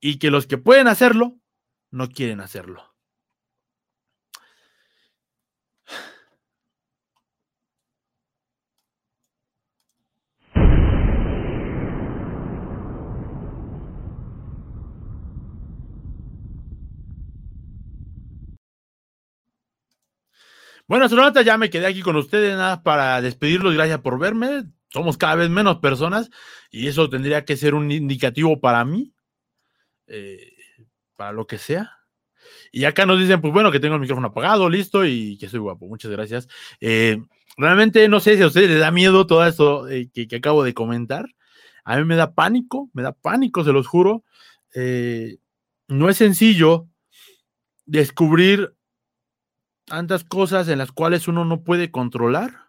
y 0.00 0.18
que 0.18 0.30
los 0.30 0.46
que 0.46 0.58
pueden 0.58 0.86
hacerlo, 0.86 1.36
no 1.90 2.08
quieren 2.08 2.40
hacerlo. 2.40 2.93
Bueno, 20.86 21.06
astronauta, 21.06 21.40
ya 21.40 21.56
me 21.56 21.70
quedé 21.70 21.86
aquí 21.86 22.02
con 22.02 22.16
ustedes 22.16 22.52
nada 22.56 22.82
para 22.82 23.22
despedirlos. 23.22 23.72
Gracias 23.72 24.00
por 24.00 24.18
verme. 24.18 24.64
Somos 24.90 25.16
cada 25.16 25.34
vez 25.34 25.48
menos 25.48 25.78
personas 25.78 26.30
y 26.70 26.88
eso 26.88 27.08
tendría 27.08 27.44
que 27.46 27.56
ser 27.56 27.74
un 27.74 27.90
indicativo 27.90 28.60
para 28.60 28.84
mí, 28.84 29.14
eh, 30.06 30.52
para 31.16 31.32
lo 31.32 31.46
que 31.46 31.56
sea. 31.56 31.90
Y 32.70 32.84
acá 32.84 33.06
nos 33.06 33.18
dicen, 33.18 33.40
pues 33.40 33.52
bueno, 33.52 33.72
que 33.72 33.80
tengo 33.80 33.94
el 33.94 34.00
micrófono 34.02 34.28
apagado, 34.28 34.68
listo 34.68 35.06
y 35.06 35.38
que 35.38 35.48
soy 35.48 35.60
guapo. 35.60 35.86
Muchas 35.86 36.10
gracias. 36.10 36.48
Eh, 36.80 37.16
realmente 37.56 38.06
no 38.08 38.20
sé 38.20 38.36
si 38.36 38.42
a 38.42 38.46
ustedes 38.46 38.68
les 38.68 38.80
da 38.80 38.90
miedo 38.90 39.26
todo 39.26 39.46
esto 39.46 39.88
eh, 39.88 40.10
que, 40.12 40.36
acabo 40.36 40.62
de 40.64 40.74
comentar. 40.74 41.24
A 41.84 41.96
mí 41.96 42.04
me 42.04 42.16
da 42.16 42.34
pánico, 42.34 42.90
me 42.92 43.02
da 43.02 43.12
pánico, 43.12 43.64
se 43.64 43.72
los 43.72 43.86
juro. 43.86 44.22
no 45.88 46.10
es 46.10 46.16
sencillo 46.16 46.88
descubrir 47.86 48.74
tantas 49.84 50.24
cosas 50.24 50.68
en 50.68 50.78
las 50.78 50.92
cuales 50.92 51.28
uno 51.28 51.44
no 51.44 51.62
puede 51.62 51.90
controlar 51.90 52.64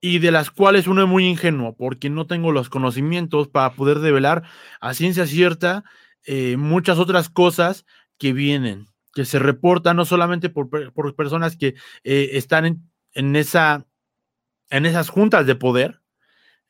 y 0.00 0.18
de 0.18 0.30
las 0.30 0.50
cuales 0.50 0.86
uno 0.86 1.02
es 1.02 1.08
muy 1.08 1.26
ingenuo 1.26 1.76
porque 1.76 2.10
no 2.10 2.26
tengo 2.26 2.52
los 2.52 2.70
conocimientos 2.70 3.48
para 3.48 3.74
poder 3.74 3.98
develar 3.98 4.44
a 4.80 4.94
ciencia 4.94 5.26
cierta 5.26 5.84
eh, 6.26 6.56
muchas 6.56 6.98
otras 6.98 7.28
cosas 7.28 7.84
que 8.18 8.32
vienen, 8.32 8.88
que 9.14 9.24
se 9.24 9.38
reportan 9.38 9.96
no 9.96 10.04
solamente 10.04 10.50
por, 10.50 10.68
personas 11.16 11.56
que 11.56 11.74
eh, 12.04 12.30
están 12.32 12.90
en, 13.12 13.36
esa, 13.36 13.86
en 14.68 14.86
esas 14.86 15.08
juntas 15.08 15.46
de 15.46 15.54
poder, 15.54 16.00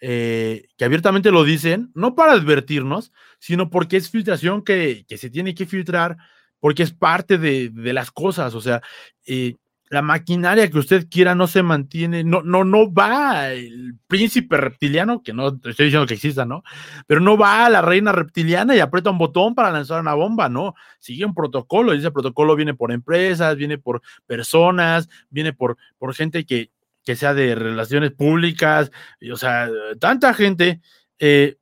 eh, 0.00 0.68
que 0.76 0.84
abiertamente 0.84 1.30
lo 1.30 1.44
dicen, 1.44 1.90
no 1.94 2.14
para 2.14 2.32
advertirnos, 2.32 3.12
sino 3.38 3.70
porque 3.70 3.96
es 3.96 4.10
filtración 4.10 4.62
que, 4.62 5.04
que 5.08 5.18
se 5.18 5.30
tiene 5.30 5.54
que 5.54 5.66
filtrar 5.66 6.16
porque 6.60 6.82
es 6.82 6.92
parte 6.92 7.38
de, 7.38 7.72
las 7.92 8.10
cosas, 8.10 8.54
o 8.54 8.60
sea, 8.60 8.82
eh, 9.26 9.56
la 9.90 10.02
maquinaria 10.02 10.70
que 10.70 10.78
usted 10.78 11.08
quiera 11.10 11.34
no 11.34 11.48
se 11.48 11.64
mantiene, 11.64 12.22
no, 12.22 12.42
no, 12.42 12.62
no 12.62 12.92
va 12.92 13.50
el 13.50 13.96
príncipe 14.06 14.56
reptiliano, 14.56 15.20
que 15.20 15.32
no 15.32 15.48
estoy 15.48 15.86
diciendo 15.86 16.06
que 16.06 16.14
exista, 16.14 16.44
¿no? 16.44 16.62
Pero 17.08 17.20
no 17.20 17.36
va 17.36 17.66
a 17.66 17.70
la 17.70 17.82
reina 17.82 18.12
reptiliana 18.12 18.76
y 18.76 18.78
aprieta 18.78 19.10
un 19.10 19.18
botón 19.18 19.56
para 19.56 19.72
lanzar 19.72 20.00
una 20.00 20.14
bomba, 20.14 20.48
¿no? 20.48 20.74
Sigue 21.00 21.24
un 21.24 21.34
protocolo, 21.34 21.92
y 21.92 21.98
ese 21.98 22.12
protocolo 22.12 22.54
viene 22.54 22.72
por 22.72 22.92
empresas, 22.92 23.56
viene 23.56 23.78
por 23.78 24.00
personas, 24.26 25.08
viene 25.28 25.52
por, 25.52 25.76
por 25.98 26.14
gente 26.14 26.46
que, 26.46 26.70
que 27.04 27.16
sea 27.16 27.34
de 27.34 27.56
relaciones 27.56 28.12
públicas, 28.12 28.92
o 29.32 29.36
sea, 29.36 29.68
tanta 29.98 30.34
gente. 30.34 30.80
Eh, 31.18 31.56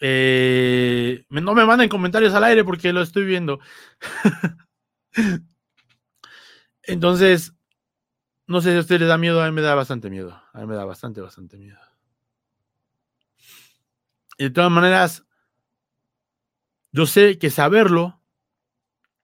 eh, 0.00 1.24
no 1.28 1.54
me 1.54 1.66
manden 1.66 1.90
comentarios 1.90 2.34
al 2.34 2.44
aire 2.44 2.64
porque 2.64 2.92
lo 2.92 3.02
estoy 3.02 3.24
viendo. 3.24 3.60
Entonces, 6.82 7.54
no 8.46 8.60
sé 8.60 8.72
si 8.72 8.76
a 8.78 8.80
usted 8.80 8.98
le 9.00 9.06
da 9.06 9.18
miedo, 9.18 9.42
a 9.42 9.46
mí 9.46 9.52
me 9.52 9.60
da 9.60 9.74
bastante 9.74 10.10
miedo. 10.10 10.42
A 10.52 10.60
mí 10.60 10.66
me 10.66 10.74
da 10.74 10.84
bastante, 10.84 11.20
bastante 11.20 11.56
miedo. 11.56 11.78
Y 14.38 14.44
de 14.44 14.50
todas 14.50 14.70
maneras, 14.70 15.24
yo 16.92 17.06
sé 17.06 17.38
que 17.38 17.50
saberlo, 17.50 18.20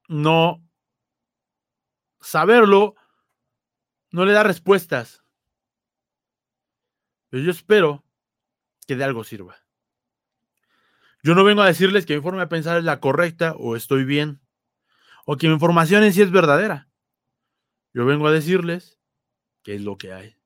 no, 0.07 0.63
saberlo, 2.21 2.95
no 4.11 4.25
le 4.25 4.33
da 4.33 4.43
respuestas. 4.43 5.23
Pero 7.29 7.43
yo 7.43 7.51
espero 7.51 8.05
que 8.85 8.95
de 8.95 9.03
algo 9.03 9.23
sirva. 9.23 9.57
Yo 11.23 11.35
no 11.35 11.43
vengo 11.43 11.61
a 11.61 11.67
decirles 11.67 12.05
que 12.05 12.15
mi 12.15 12.21
forma 12.21 12.41
de 12.41 12.47
pensar 12.47 12.77
es 12.77 12.83
la 12.83 12.99
correcta 12.99 13.53
o 13.57 13.75
estoy 13.75 14.03
bien, 14.03 14.39
o 15.25 15.37
que 15.37 15.47
mi 15.47 15.53
información 15.53 16.03
en 16.03 16.13
sí 16.13 16.21
es 16.21 16.31
verdadera. 16.31 16.87
Yo 17.93 18.05
vengo 18.05 18.27
a 18.27 18.31
decirles 18.31 18.97
que 19.63 19.75
es 19.75 19.81
lo 19.81 19.97
que 19.97 20.13
hay, 20.13 20.37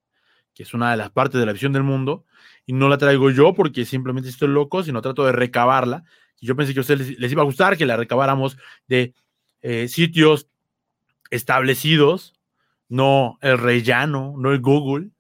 que 0.53 0.63
es 0.63 0.73
una 0.73 0.91
de 0.91 0.97
las 0.97 1.11
partes 1.11 1.39
de 1.39 1.45
la 1.45 1.53
visión 1.53 1.73
del 1.73 1.83
mundo, 1.83 2.25
y 2.65 2.73
no 2.73 2.89
la 2.89 2.97
traigo 2.97 3.29
yo 3.29 3.53
porque 3.53 3.85
simplemente 3.85 4.29
estoy 4.29 4.47
loco, 4.47 4.83
sino 4.83 5.01
trato 5.01 5.25
de 5.25 5.31
recabarla. 5.31 6.03
Y 6.39 6.47
yo 6.47 6.55
pensé 6.55 6.73
que 6.73 6.79
a 6.79 6.81
ustedes 6.81 7.19
les, 7.19 7.31
iba 7.31 7.41
a 7.41 7.45
gustar 7.45 7.77
que 7.77 7.85
la 7.85 7.97
recabáramos 7.97 8.57
de 8.87 9.13
eh, 9.61 9.87
sitios 9.87 10.47
establecidos, 11.29 12.33
no 12.89 13.37
el 13.41 13.57
rellano, 13.57 14.33
no 14.37 14.51
el 14.51 14.59
Google, 14.59 15.11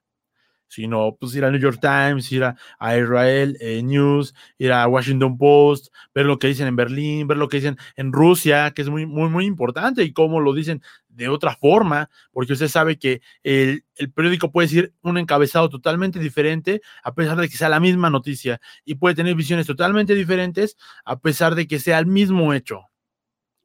sino 0.71 1.17
pues 1.19 1.35
ir 1.35 1.43
a 1.43 1.51
New 1.51 1.59
York 1.59 1.79
Times, 1.81 2.31
ir 2.31 2.45
a, 2.45 2.55
Israel 2.97 3.57
eh, 3.59 3.83
News, 3.83 4.33
ir 4.57 4.71
a 4.71 4.87
Washington 4.87 5.37
Post, 5.37 5.93
ver 6.15 6.25
lo 6.25 6.39
que 6.39 6.47
dicen 6.47 6.65
en 6.65 6.77
Berlín, 6.77 7.27
ver 7.27 7.35
lo 7.35 7.49
que 7.49 7.57
dicen 7.57 7.77
en 7.97 8.13
Rusia, 8.13 8.71
que 8.71 8.81
es 8.81 8.89
muy, 8.89 9.05
muy, 9.05 9.27
muy 9.27 9.45
importante, 9.45 10.01
y 10.03 10.13
cómo 10.13 10.39
lo 10.39 10.53
dicen 10.53 10.81
de 11.09 11.27
otra 11.27 11.57
forma, 11.57 12.09
porque 12.31 12.53
usted 12.53 12.69
sabe 12.69 12.97
que 12.97 13.21
el, 13.43 13.83
el 13.95 14.11
periódico 14.13 14.49
puede 14.49 14.67
decir 14.69 14.93
un 15.01 15.17
encabezado 15.17 15.67
totalmente 15.67 16.19
diferente, 16.19 16.81
a 17.03 17.13
pesar 17.13 17.35
de 17.35 17.49
que 17.49 17.57
sea 17.57 17.67
la 17.67 17.81
misma 17.81 18.09
noticia, 18.09 18.61
y 18.85 18.95
puede 18.95 19.15
tener 19.15 19.35
visiones 19.35 19.67
totalmente 19.67 20.15
diferentes, 20.15 20.77
a 21.03 21.19
pesar 21.19 21.55
de 21.55 21.67
que 21.67 21.79
sea 21.79 21.99
el 21.99 22.05
mismo 22.05 22.53
hecho. 22.53 22.83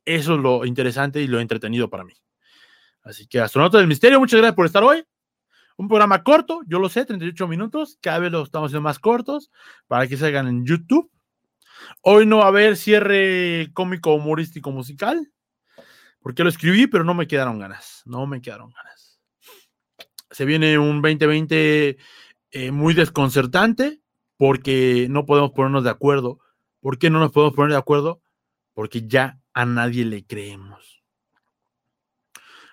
Eso 0.05 0.35
es 0.35 0.41
lo 0.41 0.67
interesante 0.67 1.23
y 1.23 1.29
lo 1.29 1.39
entretenido 1.39 1.89
para 1.89 2.03
mí. 2.03 2.15
Así 3.03 3.29
que, 3.29 3.39
astronauta 3.39 3.79
del 3.79 3.87
misterio, 3.87 4.19
muchas 4.19 4.39
gracias 4.39 4.57
por 4.57 4.67
estar 4.67 4.83
hoy. 4.83 5.05
Un 5.77 5.89
programa 5.89 6.23
corto, 6.23 6.63
yo 6.67 6.79
lo 6.79 6.89
sé, 6.89 7.05
38 7.05 7.47
minutos, 7.49 7.99
cada 8.01 8.19
vez 8.19 8.33
lo 8.33 8.43
estamos 8.43 8.69
haciendo 8.69 8.83
más 8.83 8.99
cortos 8.99 9.51
para 9.87 10.07
que 10.07 10.17
salgan 10.17 10.49
en 10.49 10.65
YouTube. 10.65 11.11
Hoy 12.01 12.25
no 12.25 12.39
va 12.39 12.45
a 12.45 12.49
haber 12.49 12.77
cierre 12.77 13.71
cómico, 13.75 14.15
humorístico, 14.15 14.71
musical, 14.71 15.31
porque 16.21 16.43
lo 16.43 16.49
escribí, 16.49 16.87
pero 16.87 17.05
no 17.05 17.13
me 17.13 17.27
quedaron 17.27 17.59
ganas, 17.59 18.03
no 18.07 18.27
me 18.27 18.41
quedaron 18.41 18.73
ganas. 18.73 19.21
Se 20.31 20.45
viene 20.47 20.79
un 20.79 21.03
2020 21.03 21.99
eh, 22.53 22.71
muy 22.71 22.95
desconcertante 22.95 24.01
porque 24.37 25.09
no 25.11 25.27
podemos 25.27 25.53
ponernos 25.53 25.85
de 25.85 25.91
acuerdo. 25.91 26.41
¿Por 26.81 26.99
qué 26.99 27.11
no 27.11 27.19
nos 27.19 27.33
podemos 27.33 27.55
poner 27.55 27.73
de 27.73 27.79
acuerdo? 27.79 28.23
Porque 28.73 29.07
ya 29.07 29.41
a 29.53 29.67
nadie 29.67 30.05
le 30.05 30.25
creemos. 30.25 31.03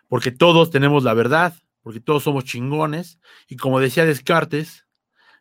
Porque 0.07 0.31
todos 0.31 0.69
tenemos 0.69 1.03
la 1.03 1.13
verdad, 1.13 1.53
porque 1.83 1.99
todos 1.99 2.23
somos 2.23 2.45
chingones. 2.45 3.19
Y 3.47 3.57
como 3.57 3.79
decía 3.79 4.05
Descartes, 4.05 4.87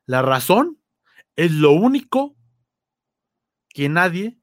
la 0.05 0.21
razón 0.21 0.79
es 1.37 1.53
lo 1.53 1.73
único 1.73 2.37
que 3.71 3.89
nadie 3.89 4.39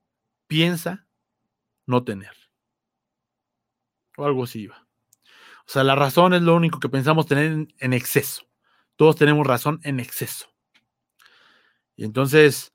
piensa 0.47 1.07
no 1.85 2.03
tener. 2.03 2.33
O 4.17 4.25
algo 4.25 4.45
así 4.45 4.67
va. 4.67 4.87
O 5.67 5.71
sea, 5.71 5.83
la 5.83 5.95
razón 5.95 6.33
es 6.33 6.41
lo 6.41 6.55
único 6.55 6.79
que 6.79 6.89
pensamos 6.89 7.27
tener 7.27 7.67
en 7.77 7.93
exceso. 7.93 8.47
Todos 8.95 9.15
tenemos 9.15 9.45
razón 9.45 9.79
en 9.83 9.99
exceso. 9.99 10.47
Y 11.95 12.05
entonces, 12.05 12.73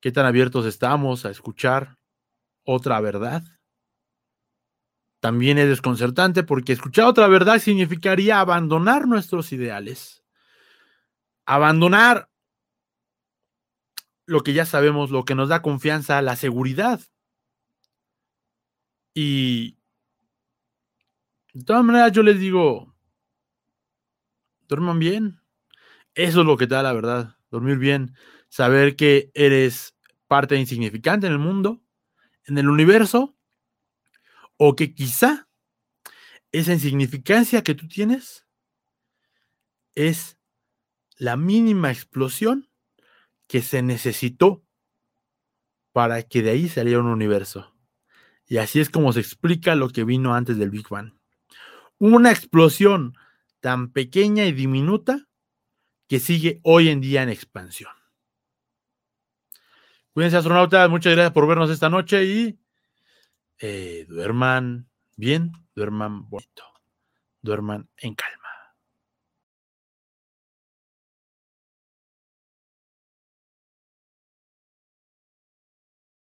¿qué 0.00 0.12
tan 0.12 0.26
abiertos 0.26 0.66
estamos 0.66 1.26
a 1.26 1.30
escuchar 1.30 1.98
otra 2.62 3.00
verdad? 3.00 3.42
También 5.24 5.56
es 5.56 5.70
desconcertante 5.70 6.42
porque 6.42 6.74
escuchar 6.74 7.06
otra 7.06 7.28
verdad 7.28 7.58
significaría 7.58 8.40
abandonar 8.40 9.08
nuestros 9.08 9.54
ideales, 9.54 10.22
abandonar 11.46 12.28
lo 14.26 14.42
que 14.42 14.52
ya 14.52 14.66
sabemos, 14.66 15.10
lo 15.10 15.24
que 15.24 15.34
nos 15.34 15.48
da 15.48 15.62
confianza, 15.62 16.20
la 16.20 16.36
seguridad. 16.36 17.00
Y 19.14 19.78
de 21.54 21.64
todas 21.64 21.82
maneras 21.82 22.12
yo 22.12 22.22
les 22.22 22.38
digo, 22.38 22.94
duerman 24.68 24.98
bien. 24.98 25.40
Eso 26.12 26.40
es 26.42 26.46
lo 26.46 26.58
que 26.58 26.66
te 26.66 26.74
da 26.74 26.82
la 26.82 26.92
verdad, 26.92 27.38
dormir 27.50 27.78
bien, 27.78 28.14
saber 28.50 28.94
que 28.94 29.30
eres 29.32 29.96
parte 30.28 30.56
insignificante 30.56 31.26
en 31.26 31.32
el 31.32 31.38
mundo, 31.38 31.82
en 32.44 32.58
el 32.58 32.68
universo, 32.68 33.33
o 34.56 34.76
que 34.76 34.94
quizá 34.94 35.48
esa 36.52 36.72
insignificancia 36.72 37.62
que 37.62 37.74
tú 37.74 37.88
tienes 37.88 38.46
es 39.94 40.38
la 41.16 41.36
mínima 41.36 41.90
explosión 41.90 42.70
que 43.46 43.62
se 43.62 43.82
necesitó 43.82 44.64
para 45.92 46.22
que 46.22 46.42
de 46.42 46.50
ahí 46.50 46.68
saliera 46.68 47.00
un 47.00 47.06
universo. 47.06 47.74
Y 48.46 48.58
así 48.58 48.80
es 48.80 48.90
como 48.90 49.12
se 49.12 49.20
explica 49.20 49.74
lo 49.74 49.88
que 49.88 50.04
vino 50.04 50.34
antes 50.34 50.58
del 50.58 50.70
Big 50.70 50.88
Bang. 50.88 51.14
Una 51.98 52.30
explosión 52.30 53.16
tan 53.60 53.92
pequeña 53.92 54.44
y 54.44 54.52
diminuta 54.52 55.28
que 56.08 56.20
sigue 56.20 56.60
hoy 56.62 56.88
en 56.88 57.00
día 57.00 57.22
en 57.22 57.30
expansión. 57.30 57.92
Cuídense 60.12 60.36
astronautas, 60.36 60.90
muchas 60.90 61.12
gracias 61.14 61.32
por 61.32 61.46
vernos 61.48 61.70
esta 61.70 61.88
noche 61.88 62.24
y 62.24 62.58
eh, 63.66 64.04
duerman 64.10 64.90
bien, 65.16 65.52
duerman 65.74 66.28
bonito, 66.28 66.64
duerman 67.40 67.88
en 67.96 68.14
calma. 68.14 68.43